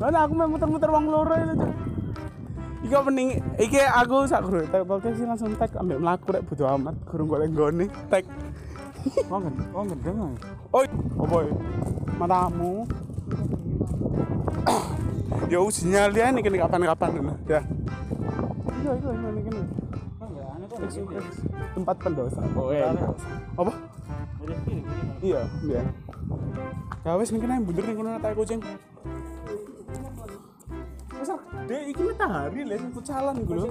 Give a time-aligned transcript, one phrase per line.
[0.00, 1.72] Mana aku mau muter-muter wong loro itu, Cuk.
[2.80, 3.28] Iki mending
[3.60, 7.28] iki aku sak guru tek podcast sih langsung tek ambek mlaku rek bodo amat gurung
[7.28, 8.24] golek nggone tek.
[9.28, 10.16] Wong gendeng, wong gendeng.
[10.16, 10.32] ae.
[10.72, 10.84] Oh,
[11.28, 11.52] apa ya?
[12.16, 12.72] Matamu.
[15.52, 17.10] ya usinya dia nih kene kapan-kapan.
[17.44, 17.60] Ya.
[18.80, 19.60] Iya, iya, ini
[20.40, 21.10] aneh kok nek iki.
[21.76, 22.40] Tempat pendosa.
[22.56, 22.88] Oh, iya.
[23.60, 23.72] Apa?
[24.40, 24.56] Kiri.
[25.20, 25.80] Iya, iya.
[27.04, 28.60] Ya wis ning kene bundur ning kono tak kucing.
[31.20, 31.30] Wis
[31.68, 33.66] dek iki matahari lho sing futsalan iku lho.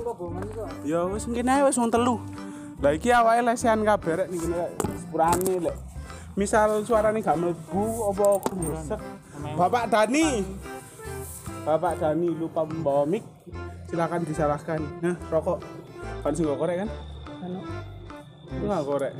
[0.86, 2.22] Ya wis mungkin ae wis wong telu.
[2.80, 4.70] Lah iki awake lesehan kabeh rek ning kene
[5.02, 5.76] sepurane lek.
[6.38, 9.02] Misal suarane gak mlebu apa gresek.
[9.59, 10.45] Bapak Dani.
[11.68, 13.26] Bapak Dani lupa membawa mic.
[13.90, 14.80] Silakan disalahkan.
[15.02, 15.59] Nah, rokok.
[16.23, 16.90] Kan sing korek kan?
[17.44, 17.59] Anu.
[18.56, 19.14] Itu gak korek.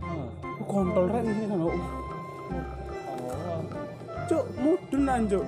[0.00, 0.28] Oh,
[0.64, 1.60] kontol rek nih kan.
[4.24, 5.44] Cuk, mudun anjuk.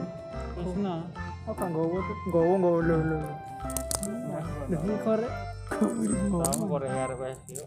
[0.57, 1.05] Wis nah.
[1.47, 3.19] Oh, kan gowo tuh, gowo gowo lo lo.
[4.67, 5.33] Lha iki korek.
[5.67, 7.21] Tahu korek arep
[7.53, 7.65] yo.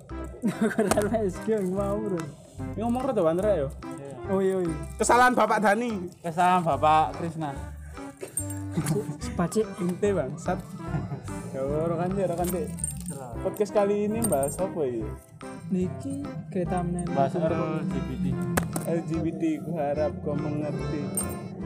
[0.74, 2.20] Korek wis ki mau bro.
[2.76, 3.68] Ini ngomong rada banter ya.
[4.30, 4.76] Oh iya iya.
[5.00, 6.12] Kesalahan Bapak Dani.
[6.20, 7.56] Kesalahan Bapak Krisna.
[9.22, 10.60] Sepacik Inte bangsat.
[11.56, 12.68] Ya rekan dek, rekan dek.
[13.42, 15.08] Podcast kali ini bahas apa ya?
[15.70, 17.06] niki kita menen.
[17.14, 18.26] Bahas LGBT.
[18.90, 21.02] LGBT, ku harap kau mengerti.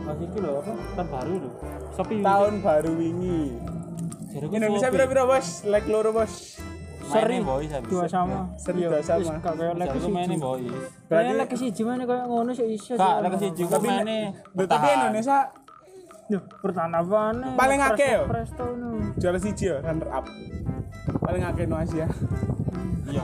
[0.04, 0.72] Mas iki lho apa?
[0.94, 1.50] Tahun baru lho.
[1.96, 2.16] Sopi.
[2.20, 3.42] Tahun baru wingi.
[4.30, 5.48] Jariku Indonesia pira-pira bos?
[5.64, 6.34] Like loro bos.
[7.04, 7.88] Seri boys habis.
[7.88, 8.48] Dua sama.
[8.56, 9.34] Seri Iya, dua sama.
[9.38, 10.16] kayak lagi Jariku siji.
[10.16, 10.84] main boys.
[11.06, 12.94] Berarti lagi siji mana kayak ngono sih iso.
[12.96, 14.08] Kak, lagi siji Tapi- main
[14.52, 15.38] Loh, tapi Indonesia
[16.32, 18.24] Yo, pertanapan Paling akeh yo.
[18.26, 19.12] Presto no.
[19.20, 20.24] juara siji ya, runner up.
[21.20, 22.08] Paling akeh no Asia.
[23.06, 23.24] Iya.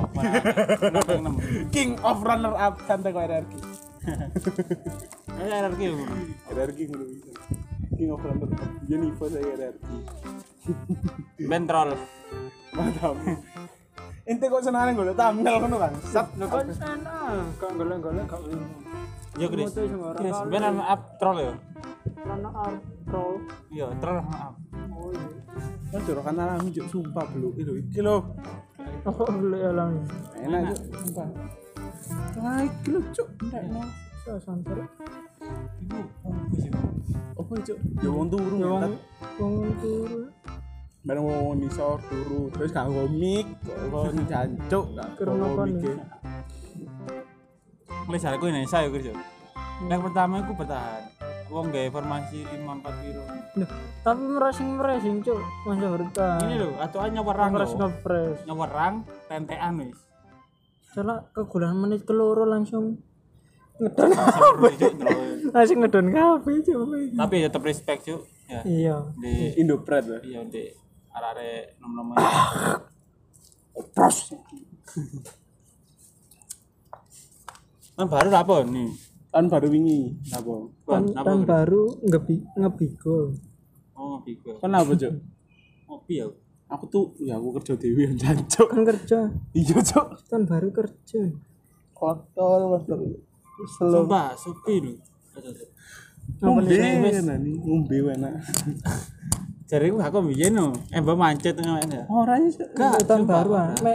[1.73, 3.53] King of runner up santai kok RRQ.
[5.39, 5.81] Eh, RRQ.
[6.49, 7.31] RRQ ngono bisa.
[7.95, 8.41] King of up.
[8.87, 9.87] Jennifer saya RRQ.
[11.49, 11.89] Bentrol.
[12.75, 13.15] Mantap.
[14.29, 15.93] Ente kok senengane golek thumbnail ngono kan?
[16.05, 16.27] Sat.
[16.37, 18.41] Kan sana, kok golek-golek gak.
[19.39, 19.73] Yo Chris.
[20.17, 21.53] Chris, ben up troll yo.
[22.19, 23.41] Karena art troll.
[23.71, 24.53] Iya, troll up.
[24.93, 25.27] Oh iya.
[25.89, 28.21] Kan jorokan alami juk sumpah belum itu iki lho.
[29.07, 30.03] Oh, boleh alam.
[30.37, 31.27] Enak juk sumpah.
[32.09, 33.27] Iki lho cuk.
[33.49, 33.81] Ndak no.
[34.25, 34.77] So santer.
[35.79, 35.99] Iku
[37.39, 37.77] apa cuk?
[38.03, 38.83] Ya wong turu Ya wong
[39.39, 40.19] wong turu.
[40.99, 45.79] Bareng wong nisor turu terus gak mic, kok jancuk gak mic.
[45.79, 45.95] nih?
[48.09, 49.15] Mulai aku Indonesia Chris yo.
[49.87, 51.03] Yang pertama aku bertahan.
[51.49, 53.23] Wong formasi 54 piro.
[53.57, 53.69] Duh,
[54.05, 55.41] tapi merasing merasing cuk.
[55.65, 56.27] Masa berita.
[56.45, 57.77] Ini lho, atuan nyawerang Meres lho.
[57.89, 58.37] ngepres.
[58.45, 58.93] Nyawerang
[59.25, 60.08] tentean wis.
[60.89, 62.97] Salah kegulan menit keloro langsung
[63.79, 65.17] ngedon ndelok.
[65.55, 66.81] langsung ngedon kafe cuk.
[67.15, 68.21] Tapi ya tetep respect cuk.
[68.49, 68.61] Ya.
[68.65, 68.95] Iya.
[69.15, 70.19] Di Indopret lho.
[70.25, 70.73] iya di
[71.13, 72.17] arek-arek nom-nom
[73.95, 74.33] Pros.
[77.95, 78.89] Kan baru apa nih?
[79.29, 80.17] Tahun baru wingi.
[80.33, 80.53] Apa?
[80.89, 83.37] Kan tan baru ngebi ngebigo.
[83.99, 84.55] Oh, ngopi gue.
[84.63, 85.13] Kenapa cuk?
[85.85, 86.27] Ngopi ya.
[86.69, 88.69] Aku tuh ya aku kerja dewi yang jancuk.
[88.69, 89.19] Kan kerja.
[89.57, 90.07] Iya cuk.
[90.29, 91.21] Tan baru kerja.
[91.97, 92.99] Kotor kotor.
[93.75, 94.05] Selo.
[94.07, 94.93] Sumpah, sepi lho.
[96.39, 96.77] Ngombe
[97.25, 98.33] nani, ngombe enak.
[99.69, 102.05] Jare ku aku biyen no, eh mbak mancet ngono ya.
[102.09, 102.63] Ora sih.
[102.73, 103.69] Enggak, tahun baru ah.
[103.83, 103.93] Me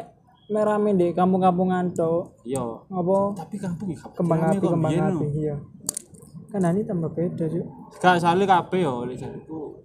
[0.52, 2.44] merame di kampung-kampungan cuk.
[2.44, 2.62] Iya.
[2.90, 5.56] Apa Tapi kampung ya kembang api kembang api iya.
[6.52, 7.66] Kan ini tambah beda cuk.
[7.98, 9.80] Gak sale kabeh yo lek jareku.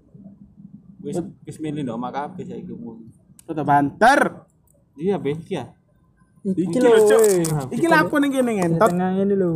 [1.00, 1.18] Wis
[1.48, 3.00] wis milih ndok mak kabeh saiki umum.
[3.48, 4.20] Tetep banter.
[5.00, 5.72] Iya, Be, iki ya.
[6.44, 6.92] Iki lho.
[7.08, 7.20] cuk.
[7.24, 7.44] weh.
[7.72, 8.90] Iki lapo ning kene ngentot.
[8.92, 9.52] tengah ini lho.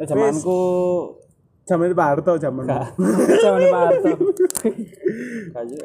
[0.00, 0.60] Nek zamanku
[1.68, 2.66] Zaman Pak Harto zaman.
[2.66, 4.10] Sama Pak Harto.
[5.54, 5.76] kayu.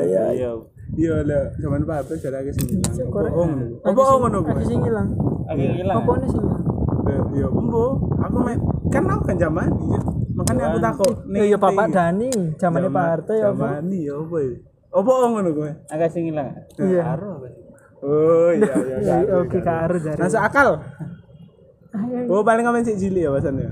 [0.00, 0.22] iya.
[0.32, 0.50] Iya.
[0.96, 2.94] Iya lah, zaman Pak Harto jare akeh sing ilang.
[2.96, 3.66] Apa oh ngono?
[3.84, 4.64] Apa oh ngono Aku kuwi?
[4.64, 5.08] sing ilang.
[5.44, 5.96] Agak hilang.
[6.00, 6.64] Apa nih sing ilang?
[7.30, 7.84] Ya embo,
[8.22, 8.58] aku main
[8.88, 10.00] kan aku kan zaman iya.
[10.40, 11.14] Makanya aku takut.
[11.36, 13.66] Iya Bapak Dani, zamannya Pak Harto ya apa?
[13.80, 14.52] Zaman ya apa ya?
[14.90, 15.72] Apa oh ngono kuwi?
[15.92, 16.50] Agak sing hilang.
[16.80, 17.02] Iya.
[18.00, 18.96] Oh iya iya.
[19.04, 19.34] Iya, iya.
[19.44, 20.18] Oke karo jare.
[20.18, 20.68] Masuk akal.
[22.32, 23.68] Oh paling ngamen sik cilik ya pasannya.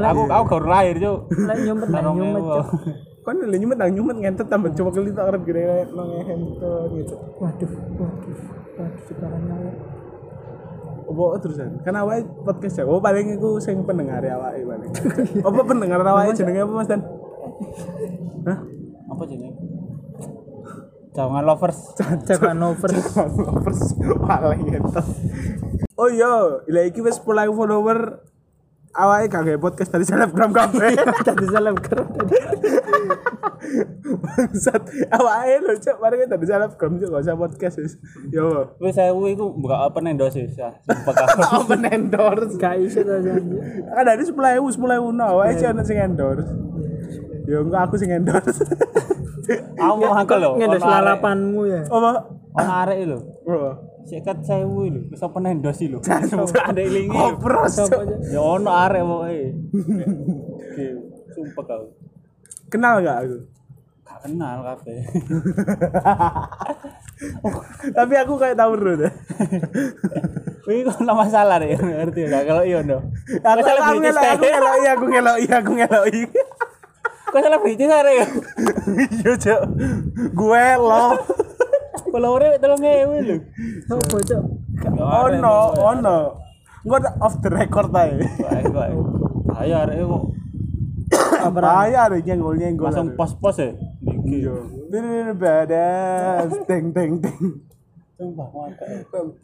[0.00, 2.66] Aku aku baru lahir, lek nyumpet lek nyumpet cuk.
[3.26, 6.40] Kan lho nyumet nang nyumet ngentet tambah coba kali tak arep gini nang ngehem
[6.94, 7.16] gitu.
[7.42, 8.36] Waduh, waduh.
[8.78, 9.42] Waduh, sekarang
[11.06, 11.78] Apa terusan?
[11.86, 12.84] Kan awake podcast ya.
[12.84, 14.90] Oh paling iku sing pendengar awake paling.
[15.46, 17.00] Apa pendengar awake jenenge apa Mas Dan?
[18.46, 18.58] Hah?
[19.14, 19.54] Apa jenenge?
[21.16, 21.80] Jangan lovers.
[22.28, 22.90] Jaga over.
[23.48, 23.82] Lovers
[24.20, 25.06] paling ngentot.
[25.96, 28.20] Oh iya, ila iki wis 10 follower
[28.92, 30.92] awake gak gawe podcast dari selebgram kabeh.
[31.26, 32.06] Tadi selebgram.
[34.16, 34.82] Bangsat.
[35.10, 37.94] Awake lho, Cuk, mari kita dari selebgram Cuk, gak usah podcast wis.
[38.28, 38.76] Yo.
[38.78, 40.10] Wis saya iku buka open
[40.52, 40.70] ya.
[40.84, 41.26] Sumpah kau.
[41.62, 42.54] Open endorse.
[42.56, 43.18] Gak iso ta.
[43.20, 44.78] Kan dari 10.000, 10.000
[45.12, 46.48] no, awake sih ono sing endorse.
[47.46, 48.62] Yo enggak aku sing endorse.
[49.78, 50.50] Aku mau hangkel lho.
[50.58, 51.82] Arek- lalapanmu ya.
[51.86, 52.10] Apa?
[52.56, 53.18] Ono arek lho.
[54.06, 55.00] Sikat sewu lho.
[55.10, 55.98] Wis open endos lho.
[56.02, 57.10] Ada ilingi.
[57.10, 57.38] lho.
[57.38, 57.78] Kopros.
[57.78, 58.02] Cuk.
[58.30, 59.42] Ya ono arek pokoke.
[60.66, 60.86] Oke,
[61.36, 61.82] Sumpah kau.
[62.66, 63.38] Kenal gak aku?
[64.02, 65.00] Gak kenal kabeh.
[67.96, 69.12] Tapi aku kayak tahu bro deh.
[70.66, 72.42] Wih, kok ono masalah deh, ngerti gak?
[72.50, 72.98] Kalau iya no.
[73.38, 76.26] Aku salah aku ngelok, aku ngelok, iya, aku ngelok, iya, aku ngelok, iya.
[77.30, 78.26] Kok salah British arek ya?
[79.14, 79.60] Iya, Cuk.
[80.34, 81.06] Gue lo.
[82.10, 83.36] Followernya tolong ngewe lho.
[83.94, 84.42] Oh, bocok.
[84.98, 86.18] Oh no, oh no.
[86.86, 88.14] Enggak off the record aja.
[88.18, 88.94] Baik, baik.
[89.58, 90.24] Ayo arek kok
[91.56, 92.90] Bahaya ada nyenggol nyenggol.
[92.90, 93.70] langsung pos-pos ya.
[94.26, 94.56] Iya.
[94.90, 97.66] Ini badas, teng teng teng.
[98.16, 98.48] Sumpah.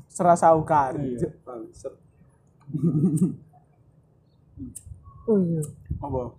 [0.09, 0.57] Serasa.
[0.57, 1.95] Bangsat.
[5.29, 5.63] Oh iya.
[6.03, 6.35] Apa?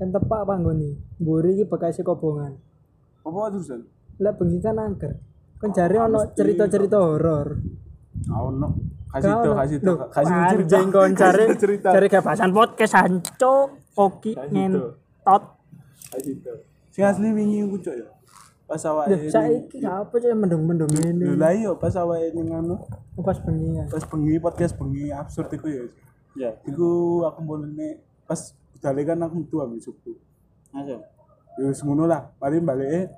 [0.00, 0.96] Kan tepak panggone.
[1.20, 2.56] Mburi iki bekasé kobongan.
[3.20, 3.84] Apa terusan?
[4.16, 5.20] Lek bengi kan angker.
[5.60, 7.60] Kan jare ono cerita-cerita horor.
[8.32, 8.72] Oh no.
[9.10, 9.52] Kasih ono.
[9.58, 10.64] kasih itu, Loh, kasih itu cerita.
[10.64, 11.88] Anjing kon cari cerita.
[11.90, 13.54] cari gabasan podcast hanco
[13.92, 14.54] oki Kasih itu.
[14.54, 15.42] ngentot.
[16.10, 16.52] Kasih itu.
[16.90, 18.08] Sing asli wingi ku cok ya.
[18.64, 19.26] Pas awake.
[19.28, 21.34] Saiki apa sih mendung-mendung Lho ini.
[21.34, 22.78] lah iya pas awake ning anu,
[23.18, 23.84] Pas bengi ya.
[23.86, 25.82] pas bengi podcast bengi absurd iku ya.
[26.38, 26.86] Ya, Iku
[27.24, 28.38] aku mulane pas
[28.70, 30.14] budale kan aku metu ambil subuh.
[30.70, 31.02] masuk.
[31.58, 32.30] Ya wis ngono lah.
[32.38, 33.10] Mari balike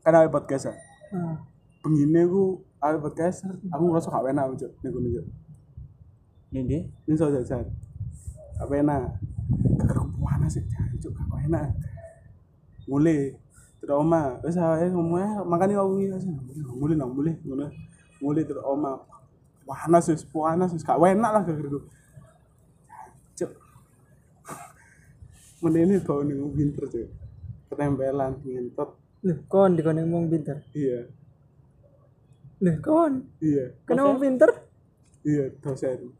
[0.00, 0.74] kan awake podcast ya.
[1.10, 1.40] Ah.
[1.80, 5.26] Bengine ku awake podcast aku ngerasa gak enak cuk ning cuk.
[6.52, 6.78] Ini
[7.08, 7.64] Ini so jajan.
[8.54, 9.16] Gak enak.
[9.80, 10.64] Kakak panas sih
[11.02, 11.72] cuk gak enak.
[12.88, 13.32] Mulai
[13.80, 16.24] terus oma wis awake ngomongnya makane aku ngi wis
[16.72, 17.66] mulai nang mulai ngono.
[18.22, 19.00] Mulai terus oma
[19.68, 21.80] panas wis panas wis gak enak lah gara-gara
[23.34, 23.50] Cuk.
[25.62, 27.08] Menene bau ning pinter cuk.
[27.68, 28.90] Ketempelan ngentot.
[29.24, 30.60] Loh, kon dikone wong pinter.
[30.76, 31.08] Iya.
[32.60, 33.72] Loh, kon Iya.
[33.88, 34.50] kena wong pinter?
[35.24, 36.12] Iya, dosen.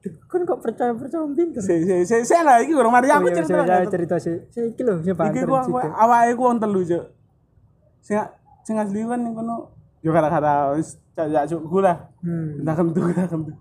[0.00, 1.60] Kon kok percaya-percaya wong pinter?
[1.60, 3.68] Si si si si lah iki urung mari aku Oh iya, cerita.
[3.68, 4.36] saya cerita sih.
[4.48, 7.04] Saya iki lho, sing Iki banter ku aku wong telu, Cuk.
[8.00, 8.16] Sing
[8.64, 12.08] sing asli kan ning kono yo gara-gara wis cak cukku lah.
[12.24, 12.64] Hmm.
[12.64, 13.52] Entah kentu entah kentu.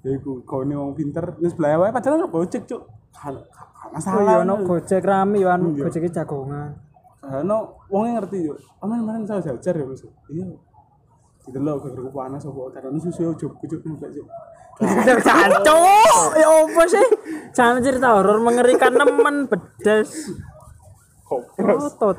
[0.00, 2.82] Ya iku kone wong pinter wis sebelah wae padahal ono gojek, Cuk.
[3.12, 4.40] Kan Oh masalah.
[4.40, 5.84] iya, rame yo anu Iya.
[5.84, 6.72] gojek jagongan.
[7.44, 8.56] Ono wong ngerti yo.
[8.80, 10.00] Aman kemarin saya jajar ya, Mas.
[10.32, 10.46] Iya.
[11.42, 14.26] Didelok gara-gara panas apa karena susu ojo kucuk nek Cuk.
[15.26, 15.76] Canco,
[16.38, 17.06] ya apa sih?
[17.50, 20.30] Jangan cerita horor mengerikan nemen bedes.
[21.58, 22.18] Otot.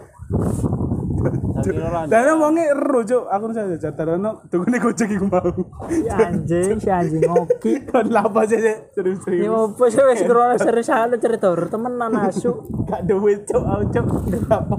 [1.53, 3.23] Tapi ora Dan wonge ero, Cuk.
[3.31, 5.51] Aku saya jajar karena tukune gojek iku mau.
[5.87, 7.73] Si anjing, si anjing ngoki.
[7.89, 8.75] Kon lapa sih sih?
[8.75, 9.47] Ya serius-serius.
[9.47, 12.59] apa sih wis karo serius ada cerita horor temenan asu.
[12.91, 14.05] Gak duit cuk, aku cuk.
[14.51, 14.75] Apa?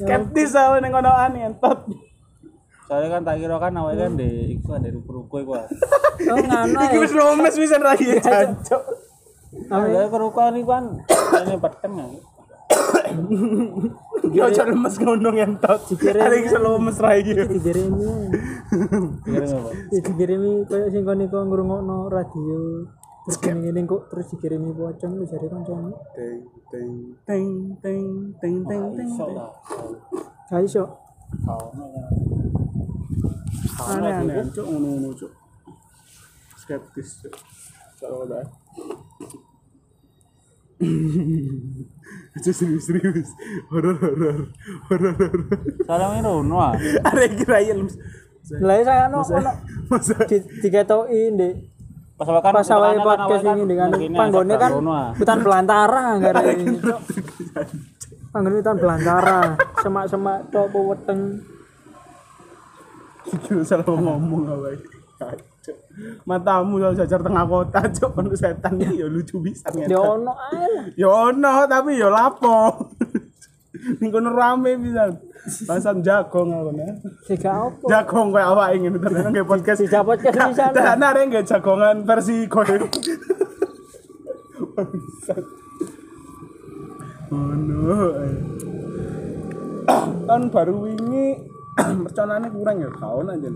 [0.00, 1.84] Skeptis aku ning ngonoan entot.
[2.94, 5.52] Soalnya kan tak kira kan awake kan di iku kan di ruko-ruko iku.
[5.58, 5.66] ah.
[6.30, 8.82] Oh ngano Iki wis romes wisan ra iya jancuk.
[9.66, 11.02] Ya ruko niku kan
[11.42, 12.06] ini peteng ya.
[14.30, 15.90] Yo aja lemes ngono entot.
[15.90, 17.34] Hari iki lemes ra iki.
[17.34, 18.10] Dikirimi.
[19.26, 19.70] Kira apa?
[19.90, 22.86] Ya dikirimi koyo sing kon iku ngrungokno radio.
[23.26, 25.98] Terus ngene kok terus dikirimi pocong lu jare kancamu.
[26.14, 26.94] Teng teng
[27.26, 27.50] teng
[27.82, 28.02] teng
[28.38, 29.08] teng teng teng.
[29.10, 29.50] Iso lah.
[30.46, 31.02] Ga iso.
[31.42, 31.74] Kau
[33.80, 35.32] Aneh-aneh cuk ngono-ngono cuk.
[36.58, 37.34] Skeptis cuk.
[37.98, 38.42] Soalnya.
[42.34, 43.30] Aja serius-serius.
[43.70, 44.38] Horor horor.
[44.90, 45.42] Horor horor.
[45.86, 46.72] Ini rono ah.
[47.08, 47.96] Ada kira ya lemes.
[48.60, 49.52] Lah saya ono ono
[50.60, 51.54] diketoki ndek
[52.14, 55.10] Pas awake kan pas awal kan podcast kan ini dengan begini, panggone agak kan ah.
[55.18, 57.00] hutan belantara gara ini Cok.
[58.30, 59.40] panggone hutan belantara
[59.82, 61.42] semak-semak tok weteng
[63.24, 64.68] Iki salah ngomong apa.
[65.14, 65.76] Kacau.
[66.26, 69.96] Matamu kalau jajar tengah kota, cuk, ono setan iki ya lucu bisa ya ngetan.
[69.96, 72.90] ono ae Ya ono tapi ya lapo.
[74.02, 75.14] Ning kono rame bisa.
[75.68, 76.88] Bahasan jagong aku nah.
[77.28, 79.84] sing gak opo Jagong kayak awak ingin ternyata nggak podcast.
[79.84, 80.72] Si podcast sana.
[80.72, 82.88] Dan ada yang nggak jagongan versi koyo.
[84.74, 85.44] Bangsat.
[87.28, 88.08] Oh no.
[90.24, 91.53] Kan baru wingi
[92.04, 93.50] perconane kurang ya kaon aja.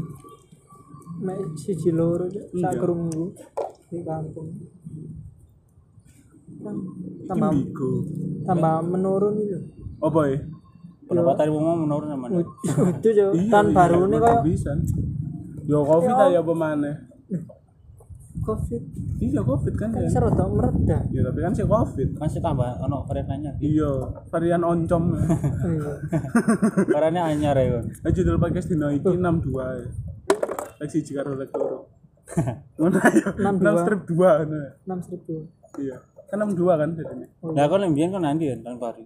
[1.19, 2.47] mek siji loro Cok.
[2.55, 2.79] sak Iya.
[2.79, 3.27] krungu
[3.89, 4.49] di kampung
[6.59, 6.75] kan
[7.27, 7.91] tambah Indigo.
[8.45, 9.59] tambah menurun itu
[9.99, 10.39] Apa ya?
[11.09, 14.73] Pendapatan wong mau menurun sama itu jo tahun baru ini kayak bisa.
[15.65, 16.95] Yo covid aja apa maneh?
[18.49, 18.83] Covid
[19.19, 20.09] Iya covid kan ya.
[20.09, 22.09] seru tau mereda Ya tapi kan sih covid.
[22.17, 23.90] masih tambah ono variannya Iya,
[24.26, 25.02] varian oncom.
[25.69, 25.93] iya
[26.95, 29.21] variannya anyar ya kan Eh judul podcast dino iki 62
[29.52, 29.88] ya.
[30.78, 31.90] Lek siji karo lek loro.
[32.76, 33.26] Ngono ayo.
[33.35, 33.83] 6 62.
[33.83, 34.57] strip 2 ngono.
[34.57, 34.71] ya.
[34.85, 35.35] enam seribu
[35.76, 35.97] Iya.
[36.26, 37.28] Kan 62 kan jadinya.
[37.50, 39.02] nah kan yang biyen kan nanti kan tahun baru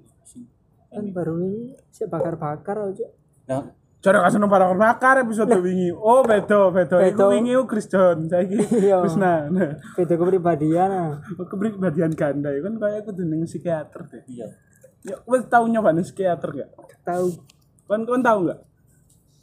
[0.91, 3.09] kan baru ini sih bakar bakar aja
[3.43, 3.65] nah
[4.03, 5.95] Cara kasih nomor bakar bakar episode wingi.
[5.95, 7.07] Oh, beda, beda.
[7.07, 8.99] Iku wingi Chris John, saiki Iya.
[8.99, 9.47] wis nah.
[9.95, 14.23] beda kepribadian ah Kepribadian ganda ya kan kayak aku dening psikiater deh.
[14.27, 14.51] iya
[15.03, 16.71] Ya, wes tau nyoba nih psikiater gak?
[17.03, 17.31] tahu
[17.87, 18.59] Kan kan tahu gak?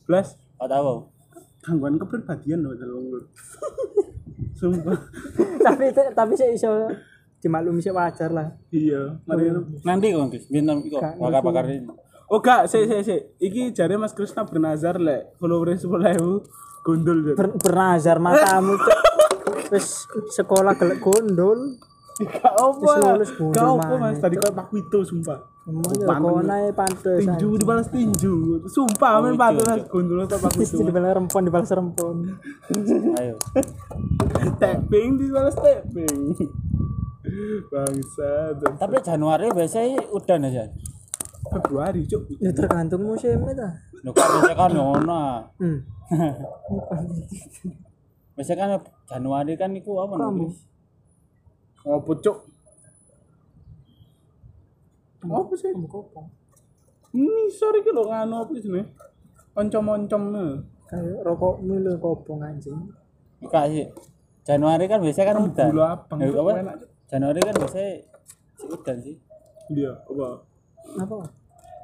[0.03, 1.07] Blas, Gak tahu
[1.59, 2.99] gangguan kepribadian loh dalam
[4.59, 4.95] Sumpah.
[5.65, 6.67] tapi tapi saya iso
[7.39, 11.87] dimaklumi sih wajar lah Iya, mari nanti kan Chris bintang kok bakar ini
[12.29, 13.19] Oh gak, sih sih sih.
[13.41, 17.35] Iki jare Mas Krisna bernazar lek followers 10.000 gondol jadi.
[17.35, 18.99] Ber, bernazar matamu cok
[19.73, 21.77] wis sekolah gelek gondol
[22.19, 25.39] Gak apa Wis gondol Gak apa Mas, tadi kau Pak Wito sumpah.
[25.97, 28.61] Ya kau naik pantes Tinju dibalas tinju.
[28.69, 30.85] Sumpah men pantes gondol atau Pak Wito.
[30.85, 32.15] dibalas rempon dibalas rempon
[33.17, 33.35] ayo
[34.61, 36.37] Tapping dibalas tapping.
[37.69, 38.57] Bangsa.
[38.81, 40.65] tapi Januari biasanya udan aja
[41.39, 42.27] Februari, Cuk.
[42.43, 43.69] ya tergantung musimnya ta
[43.99, 45.39] Lho kan biasanya kan ngono ah.
[45.59, 45.79] hmm.
[48.35, 48.69] biasanya kan
[49.07, 50.47] Januari kan iku apa Kamu.
[50.47, 50.57] Chris?
[51.83, 52.37] Apa, Cuk?
[55.19, 55.71] Apa sih?
[55.75, 56.27] kamu kopong
[57.11, 58.87] Ini sorry ki lho nganu apa jenenge?
[59.57, 60.23] Oncom-oncom
[60.87, 62.77] kayak rokok milu kopong anjing
[63.43, 63.87] Enggak sih.
[64.47, 66.13] Januari kan biasanya kan Eh, Cuk, apa?
[66.15, 66.35] Cuk.
[67.09, 67.91] Januari kan biasanya
[68.55, 69.15] si udan sih.
[69.69, 70.27] Iya, apa?
[70.95, 71.15] Apa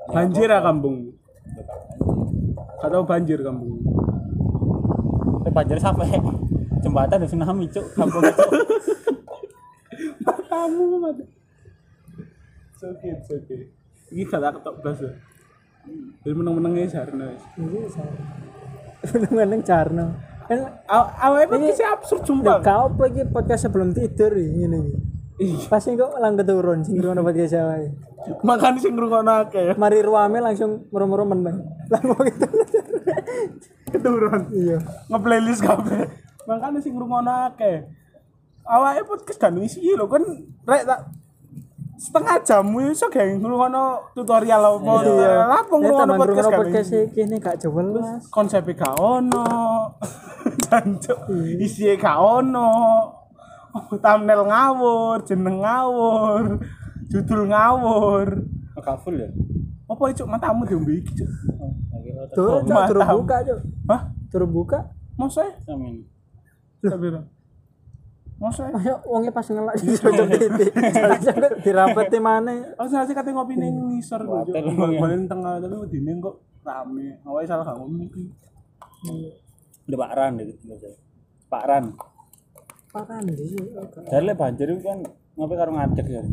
[0.06, 1.18] Banjir ya kampung.
[2.78, 3.82] Gak tau banjir kampung.
[5.42, 6.10] Eh, banjir sampai
[6.80, 8.50] jembatan di tsunami cuk kampung cuk
[10.46, 11.24] Kamu mati.
[12.80, 13.58] Oke, oke.
[14.14, 15.12] Ini gak ketok blas ya.
[16.22, 16.86] Jadi menang-menangnya
[17.30, 17.44] wis.
[17.58, 18.10] ini saya
[19.30, 22.58] meneng carno kan Aw- Awalnya podcast absurd sumpah.
[22.62, 24.82] kau apa iki podcast sebelum tidur ini
[25.68, 27.88] pasti kok lang keturun sing ngono podcast wae
[28.42, 29.78] Makanya sing ngrungokno akeh.
[29.78, 31.62] Mari ruame langsung murmur meneng.
[31.94, 32.48] Lah kok gitu
[33.94, 34.42] keturun.
[34.52, 34.78] iya.
[35.14, 36.10] Nge-playlist kabeh.
[36.50, 37.86] Makanya sing ngrungokno akeh.
[38.66, 40.26] Awalnya podcast kan isi lho kan
[40.66, 41.14] rek tak
[41.96, 47.22] setengah jam iso gak ngrungokno tutorial apa tutorial apa ya ngrungokno podcast kan podcast iki
[47.30, 48.26] ini gak jelas.
[48.34, 49.46] Konsepnya gak ono.
[50.66, 51.30] Jancuk.
[51.62, 52.70] Isinya gak ono
[54.04, 56.60] thumbnail ngawur jeneng ngawur
[57.12, 58.28] judul ngawur.
[58.76, 59.30] Enggak full ya?
[59.86, 61.30] Apa itu matamu diombe iki cuk?
[62.34, 62.90] Tuh cok mantap.
[62.90, 63.60] turun buka cok
[63.92, 64.02] hah?
[64.34, 64.80] Turun buka.
[65.16, 66.04] Masa amin
[66.84, 67.24] Sabira
[68.36, 69.80] masa ayo wongnya pas ngelak.
[69.80, 70.72] Di cocok titik
[71.64, 74.28] dirapet mana Oh, saya sih katanya ngopi ngisor.
[74.28, 74.76] Watel Cuk.
[74.76, 75.00] lu, ya.
[75.00, 77.16] Balen tengah tapi wedine kok rame.
[77.24, 78.24] Awalnya salah gak ngomong iki.
[79.86, 80.66] udah Pak Ran deh gitu.
[81.48, 81.96] Pak Ran
[82.96, 83.60] pakan sih
[84.08, 85.04] dari le banjir itu kan
[85.36, 86.24] ngopi karo ngadeg ya.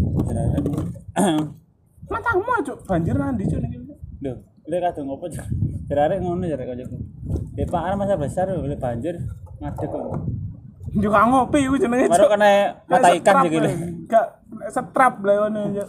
[2.12, 3.94] Matamu cuk banjir nanti cuk ning kene.
[4.22, 4.38] Loh,
[4.70, 5.26] le kadang ngopo
[5.90, 6.96] jarare ngono jare kancaku
[7.58, 9.18] di Pak masa besar le banjir
[9.58, 10.22] ngadeg kok.
[11.02, 12.50] Gak ngopi iku jenenge baru kena
[12.86, 13.70] mata ikan setrap, gitu le.
[14.06, 14.26] Gak
[14.70, 15.88] setrap lah ngono cuk.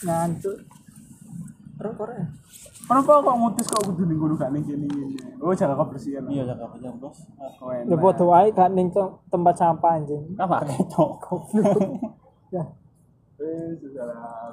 [0.00, 0.56] ngantuk.
[1.80, 2.39] Rokok ya
[2.90, 5.38] Kenapa kok ngutis kok kudu ning kono gak ning kene ngene.
[5.38, 6.26] Oh, jaga kebersihan.
[6.26, 7.22] iya jaga jam bos
[7.86, 11.22] ya podo ae gak ning tem- tempat sampah anjing kan pakai cok
[12.54, 12.66] ya
[13.38, 14.52] Eh, saudara.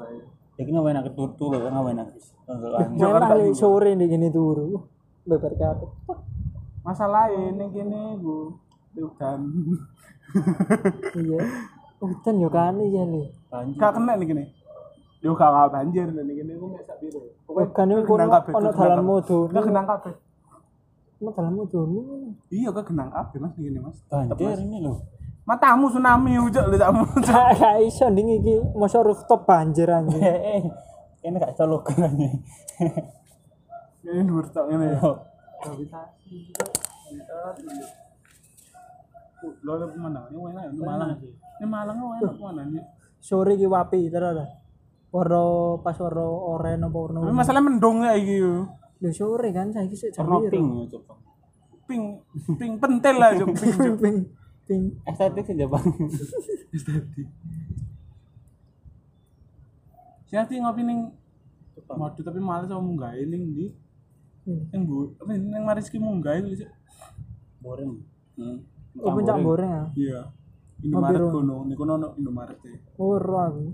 [0.53, 2.07] Jadi nggak enak tutu loh, nggak enak
[2.47, 2.97] untuk angin.
[3.03, 4.79] Malah li sore nih gini turu
[5.21, 5.89] beber kabeh
[6.81, 8.53] Masalah ini kene Bu.
[8.95, 9.41] Udan.
[11.13, 11.39] iya
[11.97, 13.75] hutan yo kan ya li Banjir.
[13.75, 14.43] Gak kena nih kene.
[15.17, 17.19] Yo gak gak banjir nih kene ku mek sak piro.
[17.73, 20.13] Kan yo kono ono dalan modo Gak genang kabeh.
[21.17, 21.79] ono dalan modo
[22.53, 23.97] Iya, kok genang kabeh Mas ning kene, Mas.
[24.09, 25.01] Banjir ini loh.
[25.47, 27.03] Matamu tsunami ujak lho sakmu.
[27.27, 30.21] gak iso nding iki mosok rooftop banjir anjing
[31.25, 32.29] Eh, ini gak colok kan ini.
[34.05, 34.87] Ini ngene.
[35.01, 35.17] Oh,
[35.57, 36.53] Gravitasi.
[39.65, 40.21] Lo ada mana?
[40.29, 40.37] Ini
[40.71, 41.09] ini Malang.
[41.57, 42.83] Ini Malang enak mana nih?
[43.17, 44.47] sore iki wapi terus lah
[45.17, 45.41] warna
[45.81, 48.69] pas warna oren apa warna Tapi masalah mendung ya iki yo.
[49.01, 51.13] Lho sore kan saiki sik jam warna pink coba.
[51.89, 52.21] Ping
[52.61, 53.49] ping pentil lah Cuk.
[53.57, 53.73] ping.
[53.73, 53.97] Cuk.
[54.03, 54.17] ping
[54.69, 55.81] ping Estetik sih Jepang.
[60.27, 61.09] Sing ati ngopi ning
[61.87, 63.71] Waduh tapi males sama munggah ning ndi?
[64.43, 64.67] Hmm.
[64.75, 66.71] Ning Bu, apa ning Mariski munggah itu Cuk.
[67.63, 68.03] Boring.
[68.35, 68.59] Hmm.
[69.01, 69.85] Oh, puncak goreng ya.
[69.95, 70.21] Iya.
[70.77, 72.73] Indomaret kono, niku ono Indomaret e.
[73.01, 73.65] Oh, ro aku.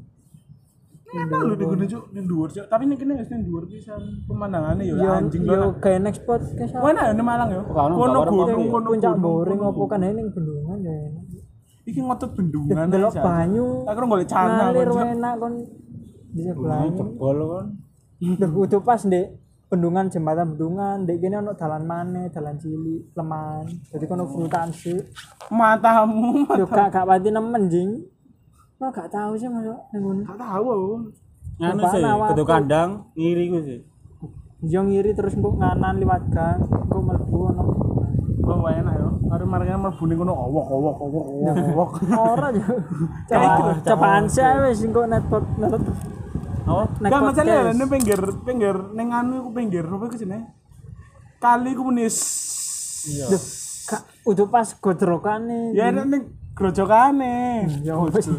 [1.13, 2.65] Enak lho di kono Cuk, ning dhuwur Cuk.
[2.65, 4.01] Tapi ning kene wis ning dhuwur pisan.
[4.25, 5.70] Pemandangane yo Yo anjing yo lho.
[5.77, 7.62] kayak next enak ya ning Malang yo.
[7.70, 10.96] Kono Kono gak gunung, warung kono puncak gunung, boring kono apa kan ini bendungan ya.
[11.86, 12.86] Iki ngotot bendungan.
[12.89, 13.65] Delok banyu.
[13.86, 15.05] Tak kira golek cana Ngalir Cuk.
[15.13, 15.53] enak kon
[16.34, 16.89] di sebelahnya.
[16.98, 17.39] Jebol.
[18.24, 19.25] Duh, udah pas ndek
[19.70, 23.65] bendungan jembatan bendungan, ndek kene ono dalan maneh, dalan cilik, leman.
[23.91, 24.98] Jadi kono frutan sih.
[25.53, 26.50] Matamu.
[26.58, 27.89] Yo gak gak pati nemen jing.
[28.84, 30.28] Kok gak tahu sih masuk ngono.
[30.28, 30.92] Gak tahu aku.
[31.56, 32.04] Nganu sih,
[32.36, 32.44] tuh.
[32.44, 33.80] kandang ngiri ku sih.
[34.60, 37.63] Yo ngiri terus mbok nganan liwat gang, kok mlebu ono.
[38.44, 39.08] Oh, enak yo.
[39.32, 41.92] Are marane mlebu ning kono owok owok owok owok.
[42.12, 42.68] Ora yo.
[43.88, 45.84] Cobaan sih wis engko netpot netpot.
[47.00, 50.44] Nek Gak masalah ya, ini pinggir, pinggir, neng anu aku pinggir, apa itu sini?
[51.40, 52.18] Kali aku menis.
[53.88, 55.72] Gak udah pas godrokane.
[55.72, 57.65] Ya, ini grojokane.
[57.83, 58.29] Ya wis.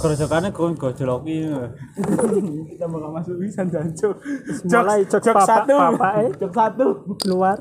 [0.00, 1.44] Kerjokane kon gojloki.
[2.72, 4.16] Kita bakal masuk bisa jancuk.
[4.64, 6.24] mulai jok jok papa- satu, papake.
[6.40, 6.86] jok satu.
[7.28, 7.58] Luar.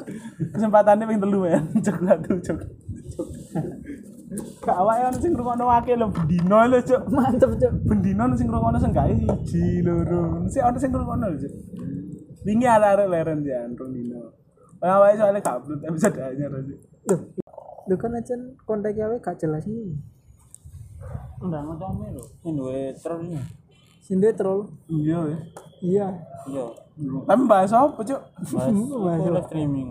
[0.56, 2.60] Kesempatannya pengen telu ya, jok satu, jok.
[4.64, 7.02] Gak awake ono sing ngrungokno akeh lho bendino lho, Cuk.
[7.12, 7.74] Mantep, Cuk.
[7.84, 10.46] Bendino ono sing ngrungokno sing gawe siji, loro.
[10.48, 11.54] Sing ono sing ngrungokno lho, Cuk.
[12.48, 14.32] Wingi arek-arek leren ya, rong dino.
[14.80, 16.76] Awake soalnya gak upload episode anyar aja.
[17.90, 18.38] Duh kan aja
[18.70, 19.98] kontak awe gak jelas ini.
[21.42, 22.24] Udah ngocome lho.
[22.46, 23.42] Sing duwe ini.
[24.06, 24.70] Sinde troll.
[24.86, 25.40] Iya ya.
[25.82, 26.08] Iya.
[26.46, 26.66] Iya.
[27.26, 28.22] Tapi bahas apa, Cuk?
[28.54, 29.90] Mas live streaming.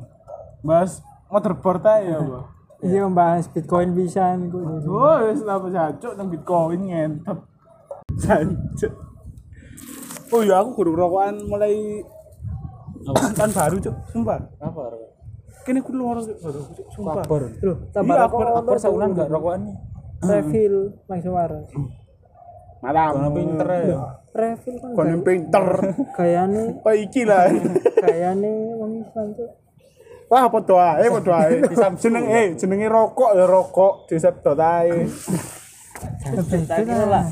[0.62, 2.47] Bahas motherboard aja ya, Bang.
[2.78, 4.62] Iya membahas Bitcoin bisa niku.
[4.62, 7.38] Oh, wis apa jancuk nang Bitcoin ngentep.
[8.23, 8.95] Jancuk.
[10.31, 12.04] Oh iya aku guru rokokan mulai
[13.34, 14.39] kan baru cuk, sumpah.
[14.61, 15.07] Apa?
[15.69, 17.15] Kene ku loro Cuk, baru Cuk, sumpah.
[17.21, 17.43] Kabar.
[17.61, 19.76] Loh, tambah Iya, rokok akbar- ono, Kabar saulan enggak rokokan nih.
[20.19, 21.67] refill langsung waras.
[22.78, 23.11] Malam.
[23.13, 23.99] Kono pinter ya.
[24.33, 25.67] Refill kan Kono pinter.
[26.17, 27.52] gayane Oh iki lah.
[28.02, 29.50] gayane wong Islam tuh.
[30.28, 31.54] Wah, padha ae, padha ae.
[31.97, 35.04] Jeneng eh jenenge rokok ya rokok, disebut ae.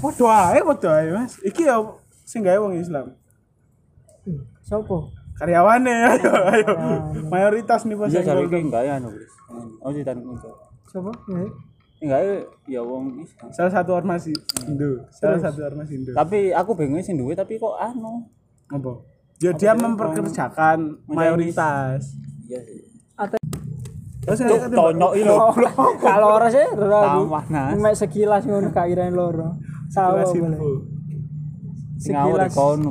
[0.01, 1.37] Padha ae, padha ae, Mas.
[1.41, 1.77] Iki ya
[2.23, 3.17] sing gawe wong Islam.
[4.61, 5.13] Sopo?
[5.37, 6.73] Karyawane ayo ayo.
[7.29, 7.97] Mayoritas nih.
[7.97, 8.53] Iya yang cari ngomong.
[8.53, 9.11] ki enggak ya anu.
[9.85, 10.51] Oh sih tan itu.
[10.89, 11.13] Sopo?
[11.37, 11.51] Eh,
[12.01, 12.21] Enggak
[12.69, 13.25] ya wong.
[13.53, 14.25] Salah satu ormas
[14.65, 15.05] Indo.
[15.13, 16.17] Salah satu ormas Indo.
[16.17, 18.25] Tapi aku bingung sing duwe tapi kok anu.
[18.73, 18.93] Apa?
[19.37, 22.17] Ya dia memperkerjakan mayoritas.
[22.49, 22.81] Iya sih.
[23.17, 23.37] Ate
[24.27, 25.39] Terus Cuk, tonyok iki lho.
[26.03, 26.59] kalau ora sih,
[27.55, 27.79] nas.
[27.79, 29.55] Mek sekilas ngono gak kirain loro.
[29.95, 30.59] Kelas boleh.
[31.97, 32.91] ngawur kon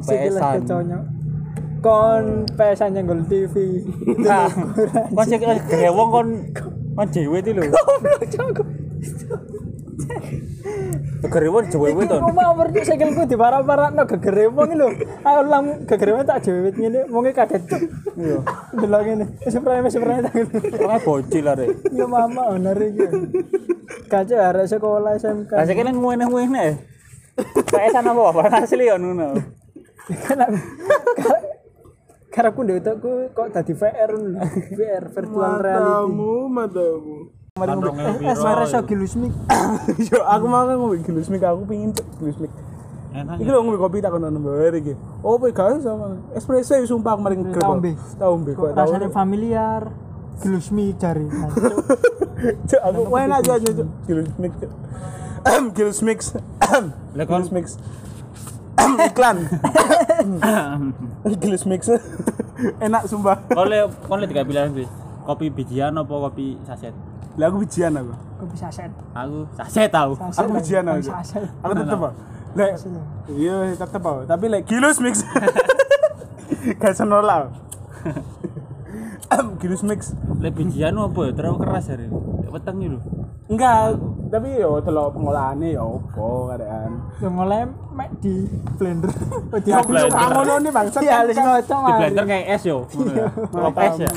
[1.85, 2.25] PS-an.
[2.49, 2.49] keconyok.
[2.49, 3.55] Kon PS-an nyenggol TV.
[4.25, 4.49] Nah,
[5.15, 6.27] kon sing gerewong kon
[6.97, 7.63] kon dhewe iki lho.
[11.25, 12.17] Gerewong dhewe to.
[12.17, 14.89] Iku mau sikilku di para-para no gegerewong lho.
[15.21, 17.63] Aku lang gegerewong tak jewet ngene, wonge kaget.
[18.17, 18.41] Iya.
[18.73, 19.25] Delok ngene.
[19.45, 20.47] Spray spray tangan.
[20.81, 21.65] Orangnya bocil are.
[21.93, 23.05] Ya mama onar iki.
[24.09, 25.53] Kaca arek sekolah SMK.
[25.53, 26.65] Lah nang ngene-ngene.
[27.67, 29.35] PS-an apa apa asli ya ngono.
[30.05, 30.39] Kan
[32.35, 34.11] aku karepku ndek utekku kok dadi VR.
[34.77, 35.87] VR virtual reality.
[35.87, 37.15] Matamu, matamu.
[37.55, 39.31] Rong ewu Eh, suara so gilusmik.
[40.11, 42.51] Yo aku mau kan ngombe gilus mik aku pingin cek gilus mik.
[43.15, 43.39] Enak.
[43.39, 44.91] Iki lho ngombe kopi tak kono mbare iki.
[45.23, 47.63] Oh, pe gawe sama espresso ya sumpah kemarin grep.
[47.63, 47.95] Taombe.
[48.19, 48.83] Taombe kok Kok tau.
[48.83, 49.87] rasanya familiar.
[50.43, 51.23] Gilusmik jari.
[52.67, 53.87] Cuk, aku enak aja aja cuk.
[54.03, 54.51] Gilus mik.
[54.59, 54.71] Cuk.
[55.71, 56.19] Gilus mix.
[57.15, 57.65] Lah kon Gilus mix.
[59.09, 59.37] Iklan.
[61.41, 61.87] Gilus mix.
[62.85, 63.37] Enak sumpah.
[63.51, 64.89] kon le kon le tiga pilihan wis.
[65.25, 66.93] Kopi bijian apa kopi saset?
[67.35, 68.13] Lah aku bijian aku.
[68.15, 68.91] Kok bisa set?
[69.11, 70.15] Aku saset tau.
[70.15, 71.11] Aku bijian aku.
[71.11, 71.43] Saset.
[71.63, 71.99] Aku tetep.
[72.55, 72.71] Lek
[73.35, 74.23] iya tetep ah.
[74.23, 75.25] Tapi lek gilus mix.
[76.81, 77.51] Gak senola.
[79.61, 80.15] Gilus mix.
[80.39, 82.07] Le bijian apa ya terlalu keras ya.
[82.53, 82.99] Weteng iki lho.
[83.45, 83.99] Enggak,
[84.35, 86.91] tapi yo delok pengolahannya yo opo kadean.
[87.23, 87.61] Yang mulai
[87.95, 88.35] mek di
[88.75, 89.07] blender.
[89.55, 90.11] Oh, di blender.
[90.11, 90.97] ngono nih bangsa.
[90.99, 91.79] Iya, harus ngocok.
[91.79, 92.77] Di blender kayak es yo.
[92.83, 93.27] Ngono ya.
[93.31, 94.11] Kok es ya.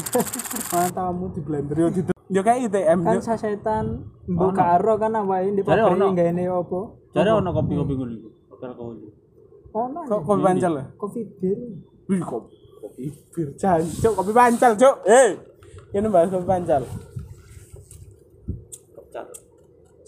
[0.74, 3.20] Matamu di blender yo di Yo kayak ITM Kan yo.
[3.22, 3.84] sasetan
[4.28, 6.06] mbok karo kan awain di Jare pabrik ono.
[6.12, 6.78] ngene opo?
[7.14, 8.28] Jare ono kopi-kopi ngono iku.
[8.52, 9.06] Hotel kopi.
[9.72, 10.00] Ono.
[10.04, 10.84] Kopi pancal ya?
[10.98, 11.58] Kopi bir.
[12.04, 12.52] Wih kopi.
[12.82, 13.02] Kopi
[13.32, 14.96] bir jancuk kopi pancal, Cuk.
[15.06, 15.30] Eh.
[15.88, 16.82] Ini bahas kopi pancal.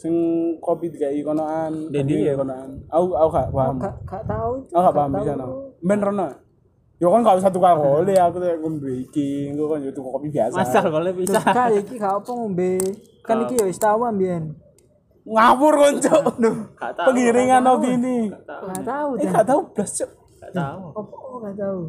[0.01, 0.15] Sing
[0.65, 2.71] kopi dikai konoan, Dendi kopi dikai konoan.
[2.89, 3.77] Aku aku gak paham.
[3.77, 5.47] gak gak tahu Aku gak paham bisa no.
[5.85, 6.29] Ben rono.
[7.01, 10.29] Ya kan gak usah tukang oleh aku tuh ngombe iki, engko kan yo tuku kopi
[10.33, 10.57] biasa.
[10.57, 11.37] Masal boleh bisa.
[11.37, 12.81] Terus kak iki gak apa ngombe
[13.21, 14.57] kan iki ya wis tau ambiyen
[15.21, 16.25] Ngapur kon, Cuk.
[16.81, 17.07] Gak tahu.
[17.13, 18.33] Pengiringan opini.
[18.33, 20.11] gak tahu Eh gak tahu blas, Cuk.
[20.41, 20.83] Gak tahu.
[20.97, 21.81] apa gak tahu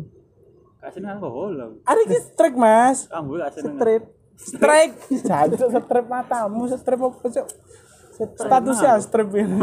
[0.82, 1.52] Kasih alkohol.
[1.86, 3.08] Ada ki strike, Mas.
[3.08, 3.78] Gak seneng.
[3.80, 4.04] trip
[4.36, 4.96] Strike.
[5.30, 7.48] Jancuk strip matamu, strip apa, Cuk?
[8.32, 9.60] Statusnya strip ini.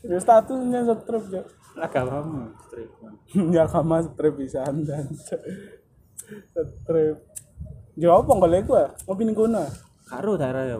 [0.00, 1.44] Ya statusnya strip, Cuk.
[1.76, 2.54] Agamamu.
[2.60, 2.88] strip.
[3.56, 5.40] ya kama strip pisan jancuk.
[6.54, 7.16] Strip.
[7.94, 8.78] Ya apa golek ku?
[9.04, 9.62] Ngopi ning kono.
[10.04, 10.78] Karo daerah ya.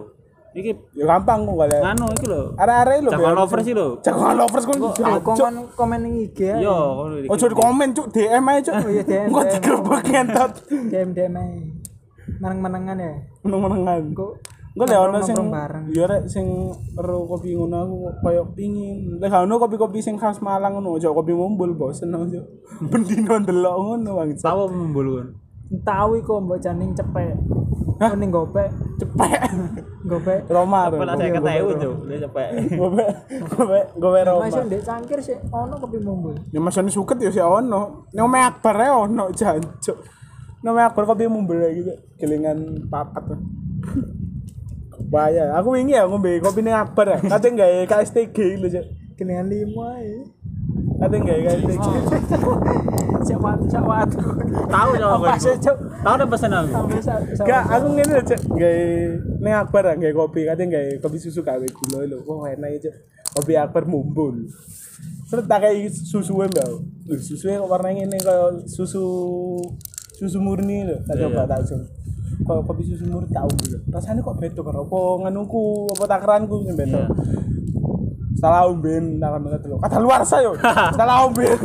[0.49, 1.79] Iki Ya gampang kok golek.
[1.79, 2.43] nganu iki lho.
[2.55, 3.11] Are-are lho.
[3.11, 3.89] Jagoan lovers sih lho.
[4.01, 4.79] Jagoan lovers kon.
[5.35, 6.77] kan komen ning IG ya Yo,
[7.15, 7.29] iki.
[7.29, 8.75] Ojo di komen cuk, DM aja cuk.
[8.77, 9.51] Oh iya, DM, Engko DM.
[9.53, 10.53] digerebek ngentot.
[10.89, 11.51] DM DM ae
[12.39, 14.03] meneng-menengan ya Meneng-menengan.
[14.13, 14.33] kok
[14.77, 15.85] Engko lek ono sing nongkrong bareng.
[15.95, 16.47] ya rek sing
[16.99, 19.19] ero kopi ngono aku koyo pingin.
[19.23, 22.45] Lek ono kopi-kopi sing khas Malang ngono, ojo kopi mumbul bosen cuk.
[22.91, 24.31] Bendino ndelok ngono bang.
[24.37, 25.29] Tahu membul kan.
[25.85, 27.37] tahu iku mbok janing cepek
[28.01, 28.17] Hah?
[28.17, 29.51] ning gopek Cepet.
[30.11, 30.89] gopek Roma.
[30.89, 31.95] Kepala saya ketemu tuh.
[32.09, 32.51] Dia cepet.
[32.81, 33.05] Gobe
[33.53, 34.49] gobe gobe Roma.
[34.49, 38.09] masih ndek cangkir sih ono kopi mumbul Ya mas ini suket ya si ono.
[38.17, 39.99] Nome Akbar ya ono jancuk.
[40.65, 41.93] Nome Akbar kopi mumbul gitu.
[42.17, 43.37] Kelingan papat.
[45.09, 45.57] Bahaya.
[45.57, 47.19] Aku wingi ya ngombe kopi ning Akbar ya.
[47.19, 48.87] Katanya gawe KSTG lho, Cuk.
[49.17, 50.21] keningan lima ya
[51.01, 51.87] Katanya gawe KSTG.
[53.19, 54.17] siap waktu siap waktu
[54.69, 55.25] Tahu ya aku.
[55.25, 56.73] apa sih cok Tahu udah pesan aku.
[57.41, 58.41] Gak, aku ngene lho, Cuk.
[58.53, 58.85] Gawe
[59.39, 62.19] ning Akbar ya gawe kopi, katanya gawe kopi susu gawe gula lho.
[62.23, 62.95] Wah, enak ya, Cuk.
[63.35, 64.47] Kopi Akbar mumbul.
[65.29, 66.67] Terus tak kayak susunya mbak
[67.05, 69.05] Lho susunya warnanya ini kayak susu
[70.11, 71.85] Susu murni lho Tak coba tak coba
[72.47, 73.77] Kalau kopi susu murni tau gitu?
[73.93, 75.65] Rasanya kok beda kan Apa nganuku
[75.97, 77.03] Apa takaranku yang beda.
[78.39, 80.51] Salah umben Tak kan dulu Kata luar saya
[80.99, 81.59] Salah umben.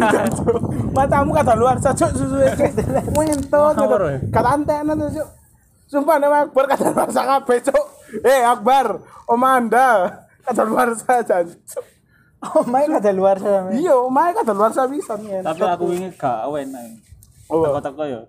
[0.97, 2.36] Matamu kata luar saya Cuk gitu
[3.54, 4.19] Ngawur, ya?
[4.30, 5.28] Kata antena tuh Cuk.
[5.89, 7.86] Sumpah nama Akbar kata luar saya kabeh Cuk.
[8.26, 9.89] Eh Akbar Om Anda.
[10.43, 11.93] Kata luar saya Cuk
[12.43, 13.80] oh main ada luar men.
[13.80, 15.39] Iya, omahe kan luar sabisan ya.
[15.39, 16.76] Tapi aku ingin gak awen.
[17.47, 17.63] Oh.
[17.63, 18.28] Ya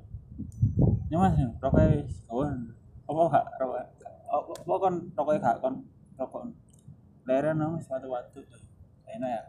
[1.15, 2.75] Mas, rokok wis awen.
[3.07, 3.85] Apa gak rokok?
[4.29, 5.75] Apa apa kon rokok gak kon
[6.19, 6.43] rokok.
[7.25, 8.41] Leren nang suatu-watu.
[9.09, 9.43] Enak ya.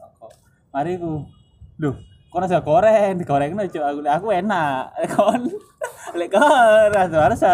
[0.00, 0.32] Rokok.
[0.72, 1.28] Mari ku.
[1.76, 1.94] Duh,
[2.32, 4.94] kon aja goreng, digorengno cuk aku aku enak.
[4.98, 5.42] Lek Kon
[6.16, 7.52] lek kon rasa rasa.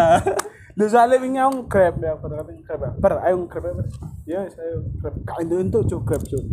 [0.79, 2.79] Lu soalnya wingi aku grab ya, pada kata grab.
[2.79, 2.89] ya.
[2.95, 3.73] Ber, ayo grab ya.
[3.75, 3.85] Ber.
[4.23, 5.13] Ya, saya grab.
[5.27, 6.43] Kak itu untuk cuk grab cuk.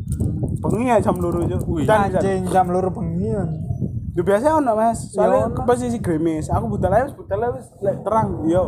[0.58, 1.62] Bengi ya jam loro cuk.
[1.70, 1.86] Wih.
[1.86, 2.18] Dan dan.
[2.18, 3.30] anjing jam loro bengi
[4.18, 5.14] Lu biasa ono Mas.
[5.14, 6.50] Soalnya Ya, posisi grimis.
[6.50, 8.50] Aku budal ae, budal ae wis lek terang.
[8.50, 8.66] Yo.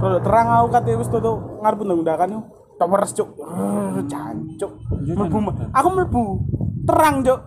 [0.00, 2.40] Kalau terang aku kate wis tutu ngarep ndang-ndangan yo.
[2.80, 3.28] Tak meres cuk.
[4.08, 4.72] Jancuk.
[4.88, 5.52] Mlebu.
[5.76, 6.22] Aku mlebu.
[6.88, 7.40] Terang cuk.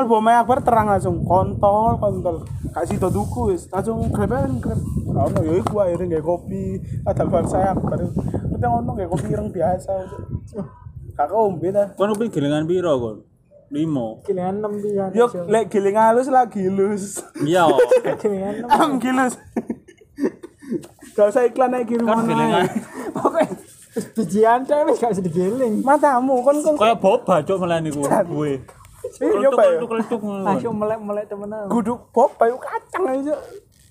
[0.00, 2.48] Mlebu omahe Akbar terang langsung kontol kontol.
[2.72, 3.68] Gak sida tuku wis.
[3.68, 4.24] Langsung ae
[4.56, 4.80] grab.
[5.12, 6.80] Gak ono yo iku akhirnya nggae kopi.
[7.04, 8.00] Ada luar saya Akbar.
[8.00, 9.92] Kita ngono nggae kopi ireng biasa.
[11.12, 11.92] Kakak ombe ta.
[11.92, 13.35] Kon kuwi gelengan piro kon?
[13.70, 14.26] 5.
[14.26, 17.20] kilingan 6 pisan Yo lek giling halus lah gilus.
[17.42, 17.66] Iya.
[18.22, 19.34] kilingan 6 Am gilus.
[21.16, 22.66] Gak usah iklan aja kirim Kan gelengan.
[23.16, 23.48] pokoknya
[24.12, 28.04] biji anda wis gak usah digiling Matamu kon kon Kayak boba cuk malah niku.
[28.04, 28.60] Kuwi.
[29.22, 29.78] Eh, nyoba ya.
[29.78, 33.38] Kelentuk-kelentuk langsung melek-melek temenan Kudu pop ayo kacang aja.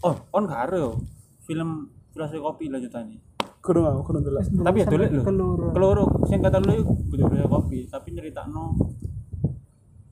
[0.04, 1.00] Oh, kon gak yo.
[1.48, 3.20] Film filosofi kopi lanjutannya.
[3.66, 4.20] Kudu nggak, kudu.
[4.62, 5.24] Tapi ya dolek lho.
[5.26, 5.66] Keloro.
[5.74, 8.78] Keloro sing kata lu kudu kopi, tapi nyeritakno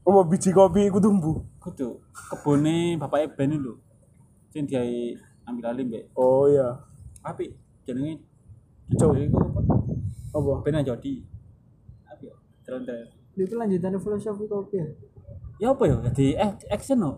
[0.03, 1.39] Oh, biji kopi iku tumbuh.
[1.63, 3.79] kudu kebone bapake Ben lho.
[4.51, 5.15] Sing diai
[5.47, 6.75] ambil alih mbek Oh iya.
[7.23, 7.55] api
[7.87, 8.19] jenenge
[8.91, 9.61] iku apa?
[10.35, 10.51] Apa?
[10.67, 11.23] Ben Jodi.
[12.03, 12.35] Api yo.
[12.67, 12.83] Terus
[13.39, 14.87] itu lanjutannya filosofi kopi ya
[15.61, 15.95] Ya apa ya?
[16.11, 17.11] Jadi act- action no.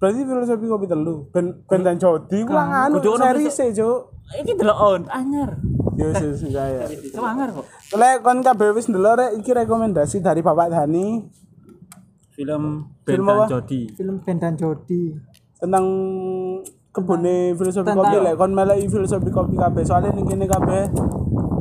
[0.00, 1.28] Berarti filosofi kopi telu.
[1.28, 2.00] Ben ben dan
[2.48, 3.44] ku anu Kudu ono seri
[3.76, 4.00] Cuk.
[4.34, 5.60] Iki delok on anyar.
[5.92, 6.88] Ya wis wis ya.
[7.10, 7.66] Semangar kok.
[7.92, 11.20] Lek kon kabeh wis ndelok rek iki rekomendasi dari Bapak Dani
[12.32, 13.44] Film Ben Film dan?
[13.46, 13.80] Jodi.
[13.92, 15.12] film Ben dan Jody
[15.54, 15.84] tentang
[16.90, 20.88] kebune filosofi Tentang- kopi lek kon meleki filosofi kopi kabeh soalnya ning kene kabeh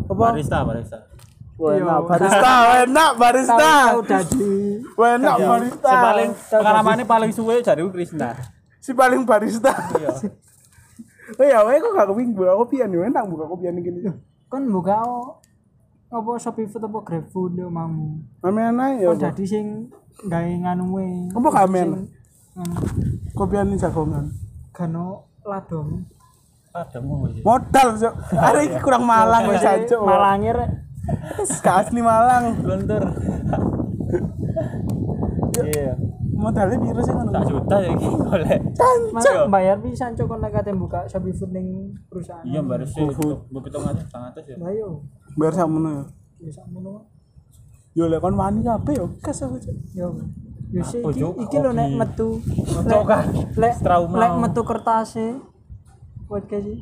[0.07, 0.97] apa Barista, barista.
[1.55, 1.95] Wah, Iya.
[2.01, 3.69] barista enak barista
[4.97, 8.33] enak barista Sing paling pengalamannya paling suwe jare Krisna.
[8.79, 10.09] si paling barista Iya.
[11.39, 13.99] Oh ya wae kok gak kepingin buka kopian yo enak buka kopian ning kene
[14.47, 15.37] kan buka o-
[16.11, 19.87] apa Shopee Food apa GrabFood yo mamu Amen ae ya kan dadi sing
[20.27, 21.87] gawe nganuwe Apa gak amen?
[21.87, 21.91] Sing,
[22.59, 22.73] anu,
[23.31, 24.27] kopian ini jagongan
[24.71, 26.03] gano ladong
[26.71, 27.43] Padamu wis.
[27.43, 28.15] Modal, Cuk.
[28.31, 29.59] Arek iki kurang Malang wis
[29.91, 30.07] Cuk.
[30.07, 30.55] Malangir.
[31.35, 32.63] Wis asli Malang.
[32.63, 33.03] Luntur.
[35.61, 35.93] Iya.
[36.41, 37.29] Modalnya piro sih ngono?
[37.29, 38.59] Tak juta ya iki golek.
[39.13, 42.41] Mas bayar pisan cok kon nek kate buka Shopee Food ning perusahaan.
[42.41, 43.05] Iya baru sih.
[43.05, 44.55] Mbok pitung atus, tang atus ya.
[44.57, 45.05] Ayo.
[45.37, 46.03] Bayar sakmono ya.
[46.41, 47.05] Ya sakmono.
[47.93, 49.75] Yo lek kon wani kabeh yo kes aku, Cuk.
[49.93, 50.07] Yo.
[50.73, 52.41] Yo sih iki iki lho nek metu.
[52.89, 53.25] Cok kan.
[53.53, 54.17] Lek Trauma.
[54.17, 55.37] lek metu kertase.
[56.25, 56.79] Podcast sih.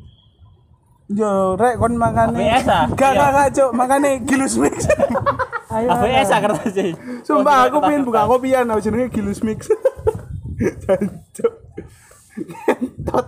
[1.10, 2.48] Yo rek kon makane.
[2.48, 2.88] Ah?
[2.96, 3.20] Gak Iya.
[3.20, 3.70] gak gak, Cuk.
[3.76, 4.88] Makane gilus mix.
[5.80, 5.88] Ayo.
[5.90, 6.92] ABS ah kertas sih.
[7.24, 9.68] Sumpah aku pengen buka kopian aku jenenge gilus mix.
[11.36, 11.54] Cuk.
[13.04, 13.26] Tot.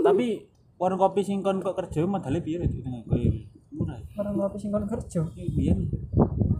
[0.00, 0.26] Tapi
[0.74, 2.80] warung kopi sing kon kok kerja modalnya piro itu
[3.70, 3.96] murah.
[3.96, 4.06] ya?
[4.18, 5.22] Orang ngopi sing kon kerja.
[5.30, 5.78] Iki biyen.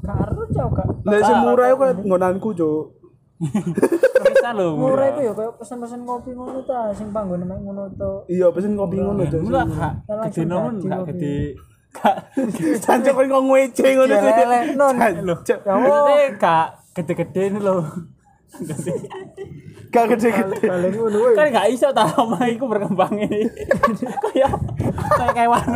[0.01, 0.87] Karo cok kak.
[1.03, 2.85] Lah sing murah iku koyo ngonanku, Cuk.
[3.41, 4.77] Bisa lho.
[4.77, 8.13] Murah itu ya kayak pesan-pesan kopi ngono ta sing panggone mek ngono to.
[8.29, 9.25] Iya, pesen kopi ngono.
[9.25, 11.11] Murah gak Langsung gede nomen dadi gak kopi.
[11.17, 11.37] gede.
[11.91, 12.17] Gak
[12.87, 14.95] Jancuk kok ngece ngono, Ya lele non.
[14.95, 17.83] Ya Maksudnya gak gede-gede ini loh.
[19.91, 20.71] Gak gede-gede.
[21.35, 23.43] Kan gak iso ta omah iku berkembang ini.
[24.31, 24.55] Kayak
[25.19, 25.67] kayak kewan.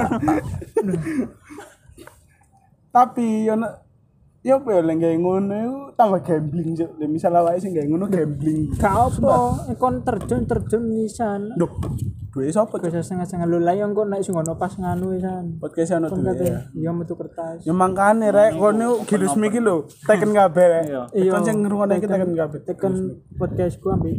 [2.95, 3.59] Tapi yo
[4.45, 6.91] yo apa ya lek gawe ngono iku tambah gambling, Cuk.
[7.01, 8.71] Lek misal awake sing gawe ngono gambling.
[8.79, 11.59] Gak apa, eh, kon terjun terjun nisan.
[11.59, 11.75] Duh,
[12.35, 12.83] duwe sapa?
[12.83, 15.63] Bisa setengah-setengah lho lah yang kok nek sing ngono pas nganu wisan.
[15.63, 16.43] Podcast ono Kon duwe.
[16.43, 16.59] ya.
[16.75, 17.63] ya metu kertas.
[17.63, 20.85] Ya makane rek kono gilus miki lho, teken kabeh rek.
[21.15, 21.31] Iya.
[21.31, 22.59] Kon sing ngrungokne iki teken kabeh.
[22.67, 22.95] Tekan
[23.39, 24.19] podcastku ambek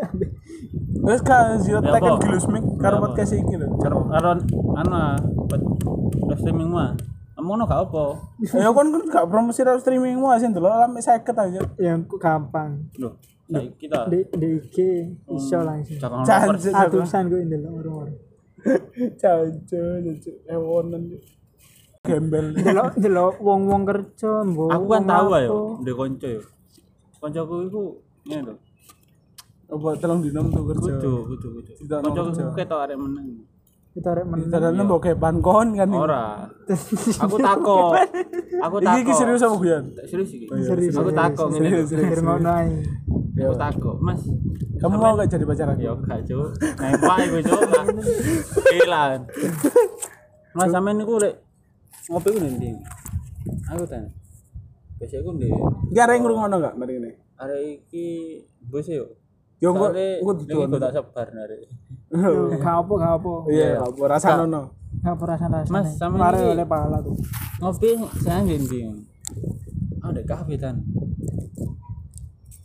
[0.00, 0.30] ambek
[1.06, 3.68] Wes kan yo Ya teken gilus mik karo Ya podcast iki lho.
[3.76, 4.40] Karo karo
[4.80, 5.20] ah,
[6.32, 6.96] live streaming mah.
[7.36, 8.16] Amono gak apa.
[8.56, 11.60] Ya kon kan gak promosi live streaming mu asin delok lame 50 aja.
[11.76, 12.88] yang ku gampang.
[12.96, 14.76] Loh, saiki kita Di di IG
[15.30, 15.58] iso
[16.26, 16.56] Jan nomor.
[16.58, 18.18] Atusan gue ndelok orang-orang.
[19.20, 21.02] Caco, caco, ewonan.
[22.06, 22.46] Gembel.
[22.54, 24.70] Ndelok ndelok wong-wong kerja, mbok.
[24.74, 26.42] Aku kan tahu ayo, ndek kanca yo.
[27.22, 27.82] Kancaku iku
[28.26, 28.54] ngene lho.
[29.66, 30.92] Apa telung dino tuh kerja.
[31.02, 31.72] Kudu, kudu, kudu.
[31.86, 33.42] Kancaku ketok arek meneng.
[33.96, 34.52] Kita rek men.
[34.52, 35.88] Dadane mbok kepan kon kan.
[35.88, 35.96] iki.
[35.96, 36.44] Ora.
[37.24, 37.96] Aku takok.
[38.60, 39.84] Aku Iki iki serius apa guyon?
[40.04, 40.44] Serius iki.
[40.52, 41.80] Serius, Aku serius, takok ngene.
[41.88, 42.76] serius, ngono ae.
[43.40, 44.20] Aku takok, Mas.
[44.76, 45.80] Kamu mau gak jadi pacar aku?
[45.80, 46.48] Ya gak, Cuk.
[46.76, 47.60] Nembak iku, Cuk.
[48.68, 49.18] Pilan.
[50.52, 51.40] Mas sampean niku lek
[52.12, 52.70] ngopi ku ndi?
[53.72, 54.04] Aku tan.
[55.00, 55.30] Biasa aku
[55.92, 57.12] Gak ada yang ngrungokno gak mari ngene.
[57.36, 58.06] arek iki
[58.64, 59.04] bos yo.
[59.56, 61.60] Yo kok Soale kok iki kok tak sebar arek.
[62.60, 63.32] Gak apa, gak apa.
[63.48, 64.62] Iya, apa rasa nono.
[65.00, 65.70] Gak apa rasa-rasa.
[65.72, 67.16] Mas, sama Mari oleh pahala tuh.
[67.60, 68.80] Ngopi saya ndi.
[70.04, 70.84] Ah, ndek kafe tan.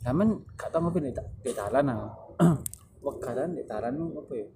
[0.04, 2.12] Sampean gak tau ngopi nek di dalan ah.
[3.06, 4.48] Wegatan di dalan nu apa ya?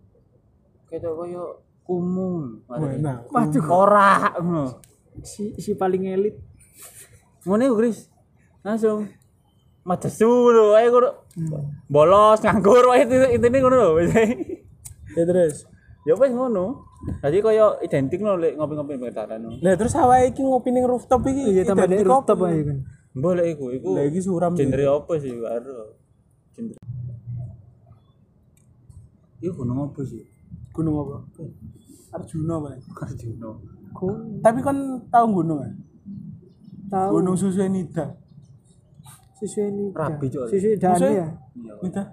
[0.91, 1.43] Ketok koyo
[1.81, 2.61] kumul.
[3.01, 4.83] Nah, Waduh, Ora ngono.
[5.23, 6.35] si si paling elit.
[7.47, 8.11] Ngono iku, Gris.
[8.61, 9.07] Langsung
[9.85, 11.09] madesu lho, ae kudu
[11.85, 13.89] bolos nganggur wae itu intine ngono lho.
[15.17, 15.69] ya terus.
[16.05, 16.89] Ya wis ngono.
[17.21, 19.61] Dadi koyo identik lho lek ngopi-ngopi ning dalan.
[19.61, 21.53] Lah terus awake iki ngopi ning rooftop iki.
[21.53, 22.77] Iya tambah identik rooftop aja kan.
[23.15, 24.57] Mbok lek iku, iku Lah iki suram.
[24.57, 25.77] genre apa sih karo?
[26.57, 26.75] Genre.
[29.39, 30.25] Iku gunung apa sih?
[30.73, 31.15] Gunung apa?
[32.17, 32.73] Arjuna Pak.
[33.05, 33.49] Arjuna.
[34.41, 34.77] Tapi kan
[35.13, 35.73] tahu gunung kan?
[36.89, 38.17] tahu Gunung Susenida.
[39.45, 39.85] Siswi ini.
[39.93, 40.49] Rabi, Cok.
[40.49, 41.27] Siswi Dani ya.
[41.53, 41.73] Iya.
[41.85, 42.03] Nida.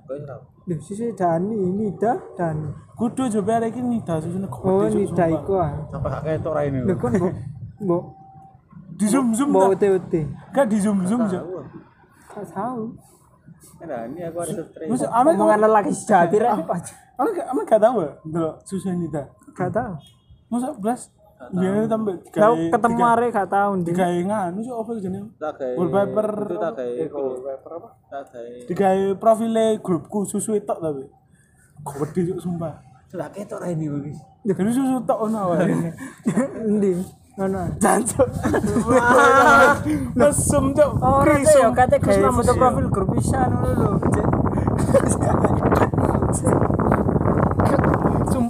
[0.68, 2.68] Duh, siswi Dani, Nida, Dani.
[3.01, 4.85] Kudu coba ada iki Nida Susune Oh.
[4.85, 5.73] Nida iku ah.
[5.88, 6.79] Sampai gak ketok ra ini.
[6.85, 7.35] Lho kon mbok
[7.81, 8.03] mbok
[8.92, 9.73] Di zoom zoom mbok?
[9.73, 10.14] UT-UT.
[10.53, 11.40] Gak di zoom zoom jo.
[12.29, 12.92] Gak tahu.
[13.83, 15.09] Nah, ini aku ada stres.
[15.09, 16.53] Omongan lelaki sejati rek.
[17.18, 19.23] ame gak ame gak tahu ya delok Susenida.
[19.57, 19.97] Gak tahu.
[20.53, 21.09] Masa blas?
[21.50, 23.90] Biar tambah digawe ketemu arek gak tahu ndi.
[23.90, 25.28] digawe nganu sih apa jenenge?
[25.35, 27.88] kayak Wallpaper itu kayak Eh, wallpaper apa?
[28.70, 31.05] Digawe profile grupku susu tok tapi.
[31.83, 32.74] Gede cuk sumpah.
[33.11, 35.92] tak ketok ra ini guys Jadi susu tok ono awake.
[36.64, 36.92] Ndi?
[37.33, 37.61] Ngono.
[37.76, 38.28] Jancuk.
[40.14, 40.64] Mesum.
[40.94, 41.62] Oh, itu Krisum.
[41.64, 42.55] ya kate Gus Gawe nama susu.
[42.55, 43.90] profil grup pisan ngono lho.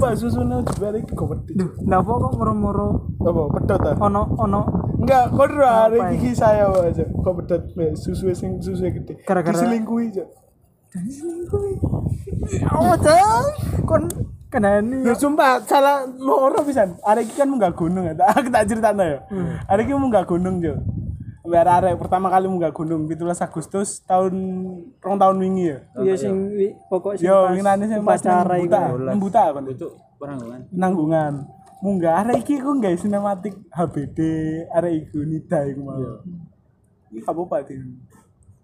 [0.02, 1.52] Sumpah susune juga iki gede.
[1.54, 3.94] Duh, napa kok moro-moro Apa pedot ta?
[4.02, 4.60] ono ono
[4.98, 7.06] Enggak, kok hari Apa iki saya aja.
[7.06, 7.62] Kok pedot
[7.94, 9.22] susu sing susu gede.
[9.22, 10.26] Gara-gara- diselingkuhi cuk.
[12.74, 13.46] Oh, dah.
[13.86, 14.10] Kon
[14.50, 15.06] kenani.
[15.06, 16.98] Ya sumpah salah loro pisan.
[17.06, 18.18] Arek iki kan munggah gunung ya.
[18.34, 19.22] Aku tak critakno ya.
[19.70, 20.82] Arek iki munggah gunung yo.
[21.42, 24.34] Biar arek pertama kali munggah gunung 17 Agustus tahun
[24.96, 25.78] rong tahun wingi ya.
[25.98, 28.80] Iya sing wi- pokok sing Yo, pas winane sing pas buta,
[29.12, 31.34] buta kan itu orang kan nanggungan.
[31.82, 34.18] Munggah arek iki ku nggawe sinematik HBD,
[34.70, 35.98] arek iku nida iku mau.
[37.10, 37.74] Iki gak apa-apa iki.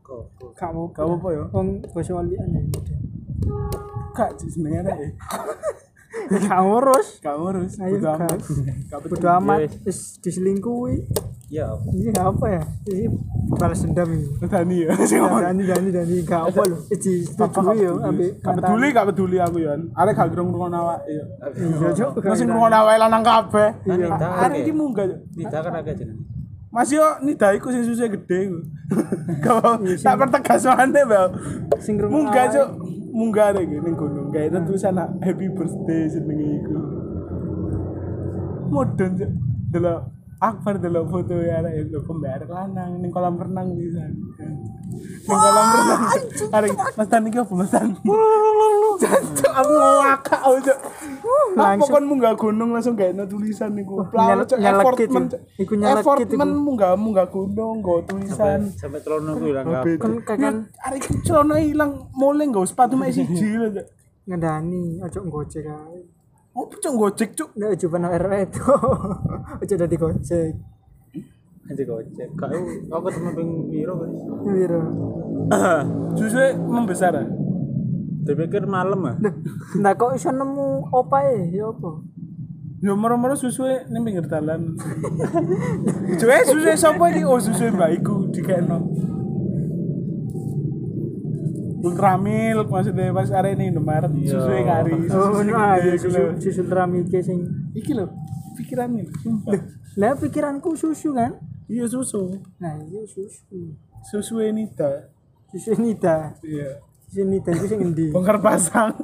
[0.00, 0.22] kok
[0.54, 1.44] Kamu Gak apa-apa ya.
[1.50, 2.62] wong basa walian ya.
[4.14, 5.12] Gak jenenge arek.
[6.46, 7.18] Kamu urus.
[7.18, 7.98] Gak ngurus, Ayo.
[7.98, 8.38] Kak.
[9.18, 11.02] Gak amat wis diselingkuhi.
[11.48, 12.62] Ya apa Ini apa ya?
[12.92, 13.04] Ini
[13.56, 14.26] balas dendam ini.
[14.44, 14.90] Dani ya.
[14.92, 16.76] Dani Dani Dani gak apa lho.
[16.92, 19.72] Iki setuju yo ambek Gak peduli, gak peduli aku ya.
[19.96, 21.24] Arek gak gerung ngrungokno awak ya.
[21.56, 22.20] Iya, Cuk.
[22.20, 23.68] Masih ngrungokno awake lanang kabeh.
[23.88, 24.08] Iya.
[24.20, 25.06] Arek iki munggah.
[25.08, 26.20] Tidak kan agak jeneng
[26.68, 28.60] Mas yo nida iku sing susah gede iku.
[29.44, 31.26] Kau tak pertegas mana Bel.
[31.80, 32.68] Sing Munggah cuk,
[33.08, 34.28] munggah arek iki ning gunung.
[34.28, 36.76] Kayak tulisan happy birthday jenenge iku.
[38.68, 39.32] Mudun cuk.
[39.72, 44.06] Delok Akbar delok foto ya itu kembar lanang ning kolam renang bisa.
[44.06, 46.00] Ning kolam renang.
[46.54, 47.90] Arek Mas Tan iki apa Mas Tan?
[47.98, 50.40] Cuk aku ngakak.
[50.46, 50.72] Apa
[51.58, 51.90] Langsung.
[51.90, 53.98] kon munggah gunung langsung gawe tulisan niku.
[54.14, 55.24] nyelekit, effort men.
[55.58, 58.70] Iku Effort men munggah munggah gunung nggo tulisan.
[58.78, 60.06] sampai telono ku ilang Beda.
[60.06, 60.54] Kan kakan
[60.86, 63.58] Arek iki celana ilang mulai nggo sepatu mek siji
[64.22, 66.17] ngedani ojo ngocek ae.
[66.58, 67.50] Opo cuk gojek cuk.
[67.54, 68.62] Ojo pernah RW itu.
[69.62, 70.54] Ojo dadi gocek.
[71.68, 74.80] nanti gocek kau aku ketemu ping piro guys Wiro.
[76.16, 77.12] Susu membesar.
[77.12, 77.28] ah?
[78.28, 79.16] dipikir malam ah
[79.80, 81.90] Nah kok iso nemu opae ya apa?
[82.78, 84.78] Yo moro-moro susu ning pinggir dalan.
[86.20, 87.26] Cuwe susu sapa iki?
[87.26, 88.78] Oh susu mbaiku dikekno.
[91.78, 94.92] Ultramil maksudnya pas arek ning Indomaret susu kari.
[95.14, 96.30] Oh, susu nah, ya, iku susu lho.
[96.42, 97.38] susu tramike sing
[97.70, 98.06] Iki lho
[98.58, 99.54] pikirannya sumpah.
[99.94, 101.38] Lah pikiranku susu kan?
[101.70, 102.34] Iya susu.
[102.58, 103.78] Nah, iya susu.
[104.10, 105.06] Susu Nida.
[105.54, 106.34] Susu Nida.
[106.42, 106.82] Iya.
[107.06, 108.06] Susu Nida itu sing endi?
[108.10, 108.98] Bongkar pasang.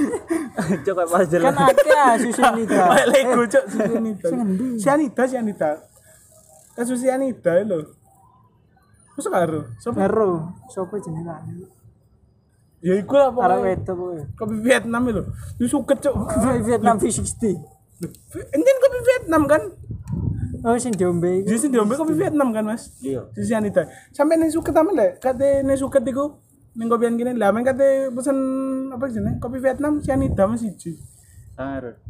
[0.86, 2.82] coba pas Kan jalan akeh ah susu Nida.
[2.90, 4.26] Kayak Lego cok susu Nida.
[4.26, 4.66] Sing endi?
[4.82, 5.70] Sianida Sianida.
[6.74, 7.78] Kan susu Sianida lho.
[9.14, 9.60] Masa karo?
[9.78, 9.98] Sopo?
[10.00, 10.30] Karo
[10.72, 11.79] sapa jenenge?
[12.80, 13.60] Ya iku lah pokoknya.
[13.60, 14.18] wedok kowe.
[14.40, 15.22] Kopi Vietnam lho.
[15.60, 16.14] Susu kecok.
[16.64, 17.42] Vietnam V60.
[18.56, 19.62] Enten kopi Vietnam kan?
[20.64, 21.44] Oh sing diombe.
[21.44, 22.96] Jadi sing diombe kopi Vietnam kan, Mas?
[23.04, 23.84] iya Susu Sianida.
[24.16, 26.40] Sampai ning suket tamen lek, kate ning suket iku
[26.76, 28.36] ning kopian kene lah men kate pesen
[28.92, 29.40] apa jenenge?
[29.40, 30.96] Kopi Vietnam Sianida mas siji.
[31.60, 32.00] sangar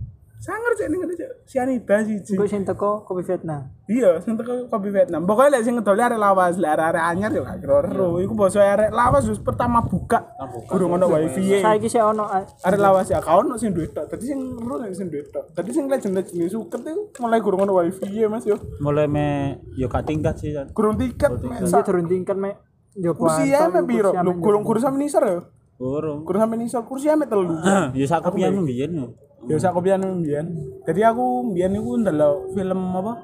[0.41, 1.31] Sangar cek ning cek.
[1.45, 2.33] Sianida siji.
[2.33, 3.69] Engko sing teko kopi Vietnam.
[3.85, 5.29] Iya, sing teko kopi Vietnam.
[5.29, 8.17] Pokoknya lek sing ngedol arek lawas, lek arek anyar yo gak kero-kero.
[8.25, 10.33] Iku basa arek lawas wis pertama buka.
[10.65, 11.61] Gurung ono wifi.
[11.61, 14.09] Saiki sik ono ah, Arek lawas ya kau ono sing duit tok.
[14.09, 15.53] Dadi sing loro nek sing duit tok.
[15.53, 18.57] Dadi sing legend-legend suket iku mulai gurung ono wifi ya Mas yo.
[18.81, 22.57] mulai me yo gak tingkat sih mek iki sak- turun tingkat mek
[22.97, 24.17] yo Kursi ya mek piro?
[24.25, 25.41] Lu gurung kursi sampe nisar yo.
[25.77, 27.61] burung Gurung sampe nisar kursi ya mek telu.
[27.93, 29.07] ya sak kopian mbiyen yo
[29.49, 30.47] Ya sak kopian mbiyen.
[30.85, 33.15] Jadi aku mbiyen iku ndelok film apa?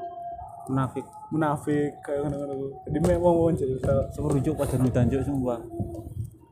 [0.66, 2.66] munafik Munafik kayak ngono-ngono.
[2.86, 3.94] Jadi mek wong-wong cerita.
[4.14, 5.62] semerujuk pada nudan juk sumpah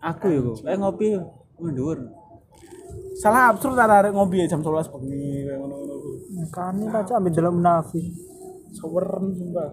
[0.04, 1.16] aku yo eh ngopi
[1.58, 1.98] mundur
[3.14, 5.94] Salah absurd arek ngopi ya jam 11 bengi kayak ngono-ngono.
[6.50, 8.06] Kan ini kaca ambil dalam munafik.
[8.74, 9.70] Sawerem sumpah.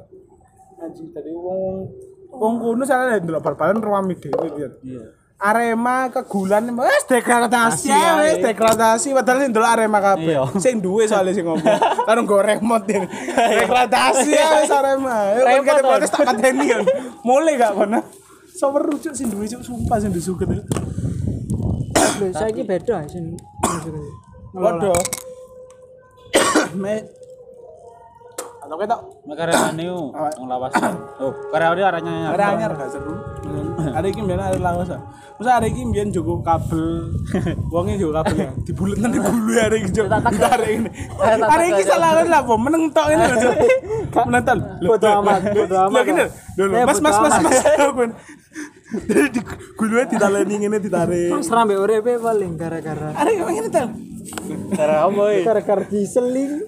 [0.78, 1.90] Anjing tadi wong
[2.32, 4.72] wong kuno salah ndelok bal-balan ruami dhewe pian.
[4.86, 5.04] iya
[5.42, 10.38] Arema kegulan wes degradasi wes degradasi padahal sing ndelok Arema kabeh.
[10.38, 10.46] Iya.
[10.62, 11.66] Sing duwe soalnya sing ngomong.
[12.08, 13.10] Karo nggo remote ya.
[13.66, 15.34] Degradasi ya wes Arema.
[15.34, 16.86] Ya kan kate protes tak kateni kan.
[17.26, 18.06] Mulai gak kono.
[18.54, 20.46] Sawer rujuk sing duwe cuk sumpah sing disuket.
[22.22, 23.34] Lho saiki beda sing
[24.54, 24.94] Waduh.
[26.82, 27.21] Me
[28.72, 29.02] Atau ketok
[29.36, 30.72] karepane yo wong lawas
[31.20, 33.20] oh karepane arahnya Ada anyar gak seru.
[33.92, 34.96] Ada iki mbiyen ada lawas.
[34.96, 35.04] ah.
[35.36, 37.12] Masa ada iki mbiyen jogo kabel.
[37.76, 38.50] Wonge jogo kabel ya.
[38.64, 40.08] Dibuletne di gulu ada iki jogo.
[40.16, 40.88] Ada ini.
[41.20, 43.52] Ada iki salah lah apa meneng tok ini lho.
[44.24, 44.56] Meneng tok.
[44.56, 46.28] Lho, Bodo amat, bodo Lho amat, ah.
[46.80, 47.60] Eh, Mas mas mas mas.
[48.92, 49.40] Dari di
[49.74, 51.32] gulunya ditaleni ngene ditarik.
[51.32, 53.88] Mas rambe uripe paling gara-gara Ada yang ngene tel.
[54.72, 56.64] cara apa ya gara-gara diseling.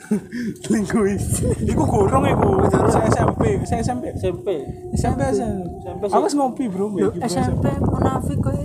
[0.68, 1.26] Linguis.
[1.62, 2.50] Iku gorong iku.
[2.88, 4.06] Saya SMP, saya SMP.
[4.16, 4.48] SMP
[4.94, 6.04] SMP SMP.
[6.08, 6.96] Aku ngopi, Bro.
[7.22, 8.64] SMP munafik kowe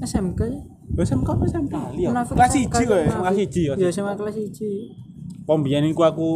[0.00, 0.60] SMK ya?
[0.90, 1.74] Lho SMP apa SMP?
[2.00, 2.94] Munafik Kelas SMK siji kowe.
[2.96, 3.18] munafik.
[3.20, 5.44] kelas siji ya Ya SMA kelas 1.
[5.44, 6.28] pembiyen iku aku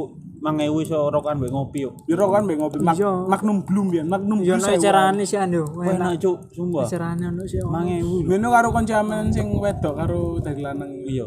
[0.44, 3.10] mangewu iso rokokan mbek ngopi yo Biro kan mbek ngopi Mag- Iya.
[3.24, 4.84] Magnum Bloom ya, Magnum Yo nek sewu.
[4.84, 5.64] carane sih ando.
[5.80, 7.64] enak cuk sumpah Carane ono sih.
[7.64, 8.28] mangewu lho.
[8.28, 10.92] Beno karo koncaman sing wedok karo dari lanang.
[11.02, 11.24] iya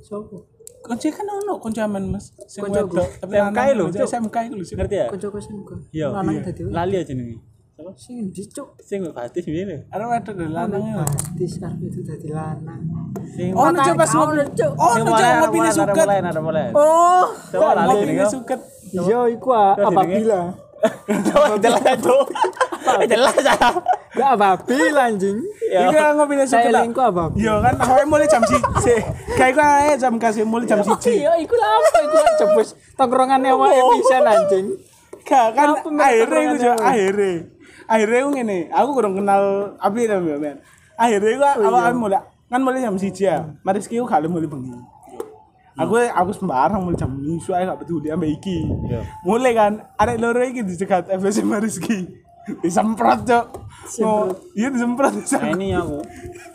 [0.00, 0.46] Sopo?
[0.80, 3.84] Konci kan ono koncaman Mas, sing wedok tapi SMK lho.
[3.90, 4.64] SMK iku lho.
[4.70, 5.70] Ngerti ya Kanca-kanca SMK.
[5.90, 6.60] iya Lanang dadi.
[6.70, 7.38] lali aja nih
[7.98, 8.78] Sing ndi cuk?
[8.80, 9.90] Sing batis ngene.
[9.90, 11.02] Ada wedok dari lanang ya.
[11.02, 12.80] Batis arep itu dadi lanang.
[13.34, 14.72] Sing Oh, nu coba cuk.
[14.78, 16.06] Oh, nu coba mulai ada suket.
[16.06, 16.66] mulai ada mulai.
[16.70, 18.24] Oh, Coba lah Ngopi ini.
[18.30, 18.60] suket.
[18.94, 20.40] iya iku apabila.
[21.32, 22.14] Coba jelas aja.
[23.10, 23.56] Jelas aja.
[24.14, 25.40] Gak apabila anjing.
[25.66, 25.88] Ya.
[25.88, 26.48] Iki kan ngopi suket.
[26.52, 26.82] Saya lah.
[26.86, 27.40] lingku apabila.
[27.40, 28.94] Iya kan, awalnya mulai jam si, si.
[29.34, 31.24] kayak gue aja jam kasih mulai jam siji.
[31.26, 34.66] Iya, iku lah apa iku cepus tongkrongannya wae bisa anjing.
[35.24, 36.84] Gak kan akhirnya tongkrongannya, Mas?
[36.84, 37.32] akhirnya
[37.84, 39.42] akhirnya gue ngene, aku kurang kenal
[39.80, 40.56] Abi Men.
[40.94, 42.20] Akhirnya gue awal mulai
[42.54, 44.78] kan mulai jam siji ya, Mariski gue kali mulai bengi.
[45.74, 48.62] Aku aku sembarang mulai jam ini, soalnya gak peduli sampai iki.
[48.62, 49.02] Iya.
[49.26, 52.14] Mulai kan, ada loro iki dicegat FSC Mariski.
[52.62, 53.46] Disemprot cok.
[54.06, 55.18] Oh, iya disemprot.
[55.18, 55.98] Nah ini aku.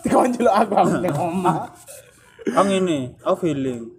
[0.07, 1.67] Dikonjol aku aku ning omah.
[2.47, 3.91] Aku ngene, aku feeling.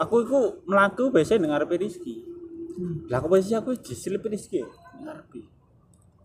[0.00, 2.24] Aku iku mlaku biasa ning ngarepe Rizki.
[3.12, 5.44] Lah aku posisi aku disilip Rizki ning ngarepe.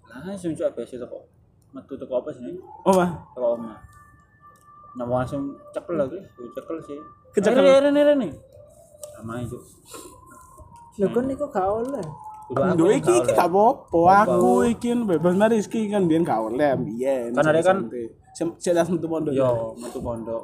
[0.07, 1.19] Lah langsung cok biasa teko.
[1.75, 2.55] Metu teko apa sih?
[2.87, 3.11] Oh, mah.
[3.35, 3.94] Teko omah.
[4.95, 5.43] Nyamu langsung
[5.75, 6.19] cekel lagi,
[6.55, 6.99] cekel sih.
[7.35, 7.63] Kecekel.
[7.63, 8.27] Rene rene rene.
[9.11, 9.59] Sama itu.
[10.95, 12.05] Lho kon niku gak oleh.
[12.77, 13.99] Duh iki iki gak apa-apa.
[14.23, 17.35] Aku iki kan bebas Mariski kan biyen gak oleh biyen.
[17.35, 17.91] Kan ada kan-
[18.35, 19.31] Cek tas metu pondok.
[19.31, 20.43] Yo, metu pondok.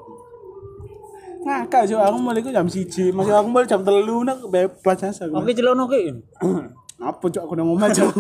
[1.42, 5.36] Ngakak sih aku mulai jam siji, masih aku mulai jam telu nak bebas aja aku.
[5.36, 6.12] Oke celokno ki.
[7.02, 7.72] Apa cok aku cok.
[7.82, 8.14] Jancuk.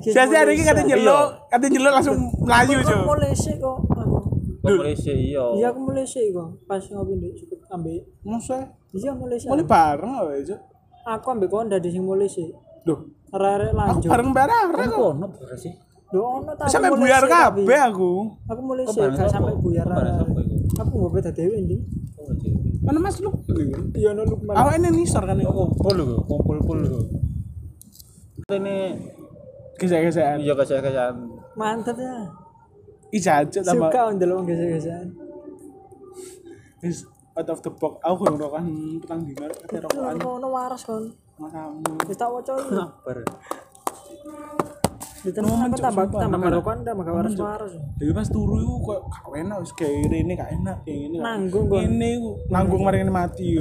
[0.00, 3.00] Iki Saya hari ini kata nyeluk, kata nyeluk langsung melayu cok.
[3.04, 3.78] mulai sih kok.
[4.94, 5.44] Sih iya.
[5.54, 6.48] Iya aku mulai sih kok.
[6.64, 8.02] Pas ngopi ndek cukup ambek.
[8.22, 8.58] Masa
[8.90, 9.48] Iya mulai sih.
[9.48, 10.60] mulai bareng aja cok.
[11.08, 12.48] Aku ambek kon dadi sing mulai sih.
[12.84, 14.08] Loh, Arek-arek aku lanjut.
[14.08, 15.12] bareng bareng kok.
[15.14, 15.72] Ono sih.
[16.08, 16.64] Lho ono ta.
[16.64, 17.32] aku Sampai buyar tapi.
[17.64, 18.10] kabeh aku.
[18.46, 19.86] Aku mulai Kok sih bareng gak sampai buyar.
[19.86, 20.24] Iku?
[20.78, 21.76] Aku ngopi beda dhewe ndi.
[22.80, 23.28] Mana Mas lu?
[23.92, 24.54] Iya ono Lukman.
[24.54, 25.48] Awak ini nisor kan Oh, ya.
[25.50, 27.00] kumpul lho, kumpul-kumpul lho.
[28.48, 28.76] Ini
[29.76, 30.40] Gesek-gesekan.
[30.40, 31.14] iya kesehatan.
[31.54, 32.16] Mantap ya.
[33.08, 33.88] Ijajat tambah.
[33.88, 35.08] Suka ndelok gesek-gesekan.
[36.80, 37.02] Is
[37.34, 37.98] out of the box.
[38.02, 38.64] Aku kurang rokan
[39.00, 41.04] petang dino kate rokokan Ono waras kon.
[41.38, 41.86] makamu.
[42.04, 42.74] Wis tak waca iki.
[42.74, 43.16] Sabar.
[45.18, 47.72] Ditemen apa tambah tambah karokan tambah gak waras-waras.
[47.98, 51.16] Jadi pas turu iku kok gak enak wis kayak ini gak enak kayak gini.
[51.18, 51.66] Nanggung.
[51.74, 53.58] Ini iku nanggung mari ini mati.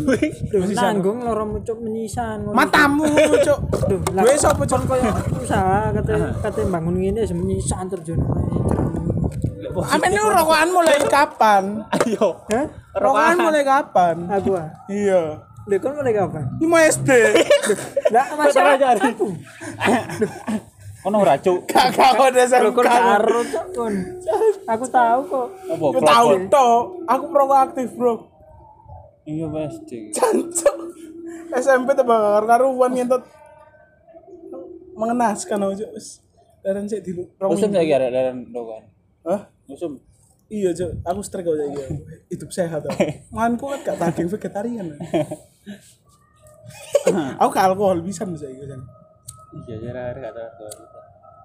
[0.74, 2.54] Nanggung loro mucuk menyisan ngono.
[2.54, 3.06] Matamu
[3.42, 3.60] cuk.
[3.90, 4.82] Duh, lah Gue sapa cuk?
[4.86, 6.14] koyo usaha kate
[6.46, 8.22] kate bangun ngene menyisan terjun
[9.84, 9.92] ae.
[9.98, 11.64] Amen lu rokokan mulai kapan?
[11.94, 12.28] Ayo.
[12.50, 12.66] Hah?
[12.98, 14.16] Rokokan mulai kapan?
[14.32, 14.68] Aku ah.
[14.88, 15.22] Iya.
[15.68, 16.44] Lha kon mulai kapan?
[16.58, 17.10] Ini mau SD.
[18.16, 19.28] Lah masa aku.
[21.08, 21.68] Ono ora cuk.
[21.72, 22.88] Ada Lho kon SMK.
[22.88, 23.42] karo
[23.76, 23.94] kon.
[24.68, 25.48] Aku tahu kok.
[25.76, 26.76] Aku tahu toh.
[27.04, 28.32] Aku perokok aktif bro.
[29.28, 30.08] Iya pasti.
[30.16, 30.76] Cancuk.
[31.52, 33.24] SMP tuh bakal karuan ngentot.
[34.96, 36.24] Mengenaskan aja wis.
[36.64, 37.12] Dan sik di
[37.44, 38.84] Musim saiki arek dalan dokan.
[39.28, 39.42] Hah?
[39.68, 40.00] Musim.
[40.48, 40.92] Iya, Cuk.
[41.04, 41.84] Aku strike aja gitu.
[42.32, 42.82] Hidup sehat.
[42.88, 42.96] Aku.
[43.36, 44.88] Manganku kan gak daging vegetarian.
[47.40, 48.82] aku gak alkohol bisa bisa gitu kan.
[49.68, 50.44] Iya, ya arek kata.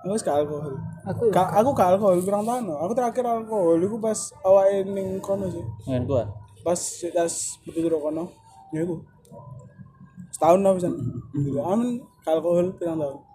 [0.06, 0.74] Aku wis gak alkohol.
[1.06, 1.32] Aku ya.
[1.34, 2.62] Gak, aku gak alkohol pirang tahun.
[2.70, 2.78] no.
[2.78, 5.64] Aku terakhir alkohol iku pas awake ning kono sih.
[5.90, 6.30] Ngen gua.
[6.62, 6.78] Pas
[7.10, 7.34] tas
[7.66, 8.30] betul kono.
[8.70, 9.02] Ya iku.
[10.30, 10.88] Setahun lah bisa.
[11.66, 13.31] Amin alkohol pirang tahun.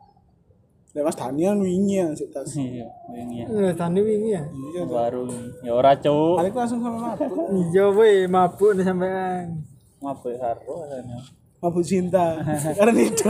[0.98, 2.58] Lah Mas Danian wingi ya sik tas.
[2.58, 3.70] Iya, wingi ya.
[3.78, 4.42] Tani wingi ya.
[4.50, 4.82] Iya.
[4.90, 5.30] Baru
[5.62, 6.42] ya ora cuk.
[6.42, 7.54] Balik langsung sama mabuk.
[7.54, 9.62] Iya we mabuk nih sampean.
[10.02, 11.22] Mabuk karo asane.
[11.62, 12.42] Mabuk cinta.
[12.82, 13.30] Karena itu.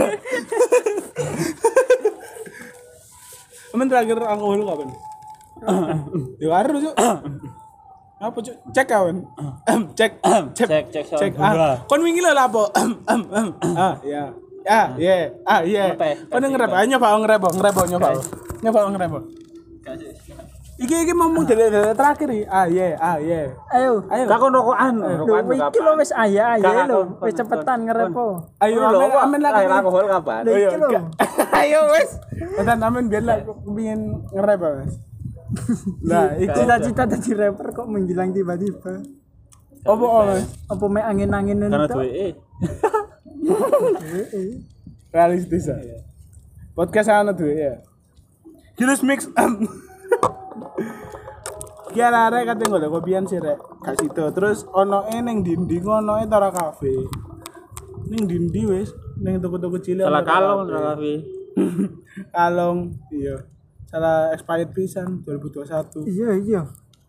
[3.76, 4.88] Amin terakhir alkohol kapan?
[6.40, 6.94] Ya karo cuk.
[8.24, 8.56] Apa cuk?
[8.72, 9.16] Cek kawan.
[9.98, 10.12] Cek.
[10.56, 10.68] Cek.
[10.72, 11.32] Cek cek Cek.
[11.36, 12.64] Ah, kon wingi lho lapo.
[12.72, 14.32] Ah, iya.
[14.68, 15.32] Ah, iya.
[15.48, 15.96] Ah, iya.
[16.28, 18.08] Kon ngerep, ayo nyoba ngerep, ngerep, nyoba.
[18.60, 19.12] Nyoba ngerep.
[20.78, 22.44] Iki iki ngomong dari dari terakhir iki.
[22.46, 23.50] Ah, iya, ah, iya.
[23.74, 24.06] Ayo.
[24.12, 24.24] Ayo.
[24.30, 27.18] Kakon rokokan, Lho rokokan iki lho wis ayah ayah lho.
[27.18, 28.54] Wis cepetan ngerepo.
[28.62, 29.66] Ayo, lho, amin lagi.
[29.66, 30.46] air alkohol kapan?
[30.46, 30.88] Lho iki lho.
[31.50, 32.10] Ayo wes.
[32.62, 34.92] Bentar amin biar lah pengen ngerep ya, wes.
[36.04, 39.02] Nah, itu Cita-cita jadi rapper kok menghilang tiba-tiba.
[39.82, 40.46] oh, wes?
[40.70, 41.94] Apa mek angin-angin Karena itu?
[41.96, 42.08] duwe
[45.14, 45.98] Realistis ya.
[46.74, 47.82] Podcast ana tuh ya.
[48.78, 49.26] Hilus mix.
[51.94, 53.58] Kira arek kate golek kopian sih rek.
[53.82, 54.24] Gak situ.
[54.36, 56.92] Terus ono e ning dindi ono e Tara Cafe.
[58.06, 60.04] Ning dindi wis ning toko-toko cilik.
[60.06, 61.12] salah kalong Tara Cafe.
[61.18, 61.38] kafe.
[62.34, 63.34] Kalong, iya.
[63.90, 66.06] Salah expired pisan 2021.
[66.06, 66.62] Iya iya.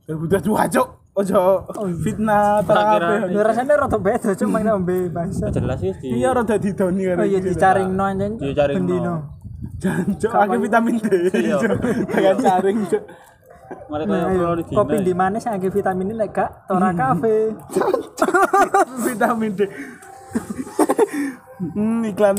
[0.10, 0.88] 2022 cuk.
[1.20, 1.68] Ojo
[2.00, 3.28] fitnah Cafe.
[3.28, 5.52] Lho rasane rada beda cuma ngombe bahasa.
[5.52, 7.20] Jelas sih di Iya rada didoni kan.
[7.20, 8.40] Oh iya dicaring no anjen.
[8.40, 9.16] Dicaringno.
[9.78, 11.08] Jancuk pakai vitamin D.
[11.56, 11.72] Cuk.
[12.08, 13.04] Dengan jaring, Cuk.
[13.86, 14.40] Mari Nah, kaya ayo.
[14.42, 17.54] perlu di kopi di mana sih akeh vitamin ini lek gak Tora Cafe
[19.06, 19.62] vitamin D.
[21.70, 22.36] hmm, iklan.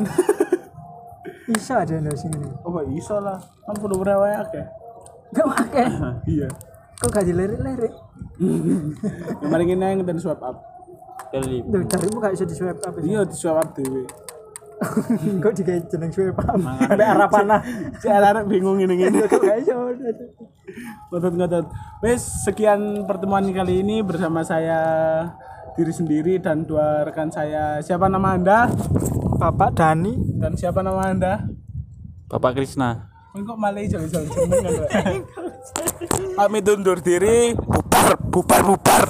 [1.49, 3.39] iso aja ndo sing ini Oh, iso lah.
[3.63, 4.65] Kan kudu berewe akeh.
[5.31, 5.87] gak akeh
[6.27, 6.49] Iya.
[6.97, 8.10] kok gak dilirik-lirik Yang
[9.51, 10.57] mari ngene yang dan swipe up.
[11.31, 14.03] Kali Duh, carimu gak iso di swipe up Iya, di swipe up dhewe.
[15.45, 17.61] kok digawe jeneng swipe up sampai arah panah
[18.01, 19.29] Si arek bingung ngene-ngene.
[19.29, 19.77] kok gak iso
[21.11, 21.67] Ngotot-ngotot.
[22.01, 24.81] Wes sekian pertemuan kali ini bersama saya
[25.75, 27.83] diri sendiri dan dua rekan saya.
[27.83, 28.71] Siapa nama Anda?
[29.37, 31.43] Bapak Dani Dan siapa nama Anda?
[32.31, 33.11] Bapak Krisna.
[33.31, 34.73] Kok malah iso iso jeneng kan.
[34.75, 35.23] Rek?
[36.35, 37.55] Pamit undur diri,
[38.01, 39.05] bubar, bubar, bubar.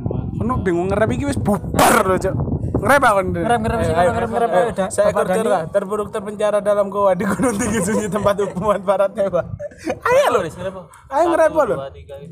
[0.00, 2.34] Dua, Ono bingung ngerep iki wis bubar lho, Cuk.
[2.80, 3.20] Ngerep aku.
[3.36, 4.60] Ngerep, ngerep, sih, Ayo, ngerep, ngerep, ayo.
[4.64, 4.88] ayo, dah.
[4.88, 5.68] Saya Dani.
[5.68, 9.52] terburuk terpenjara dalam goa di gunung tinggi sunyi tempat hukuman para tewa.
[9.84, 10.40] Ayo lho.
[11.12, 11.76] Ayo ngerep lho.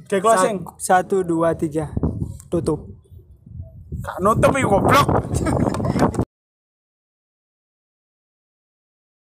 [0.08, 0.56] Kayak closing.
[0.80, 1.92] satu dua tiga
[2.48, 2.88] tutup
[3.98, 5.06] Kak nutup iki goblok.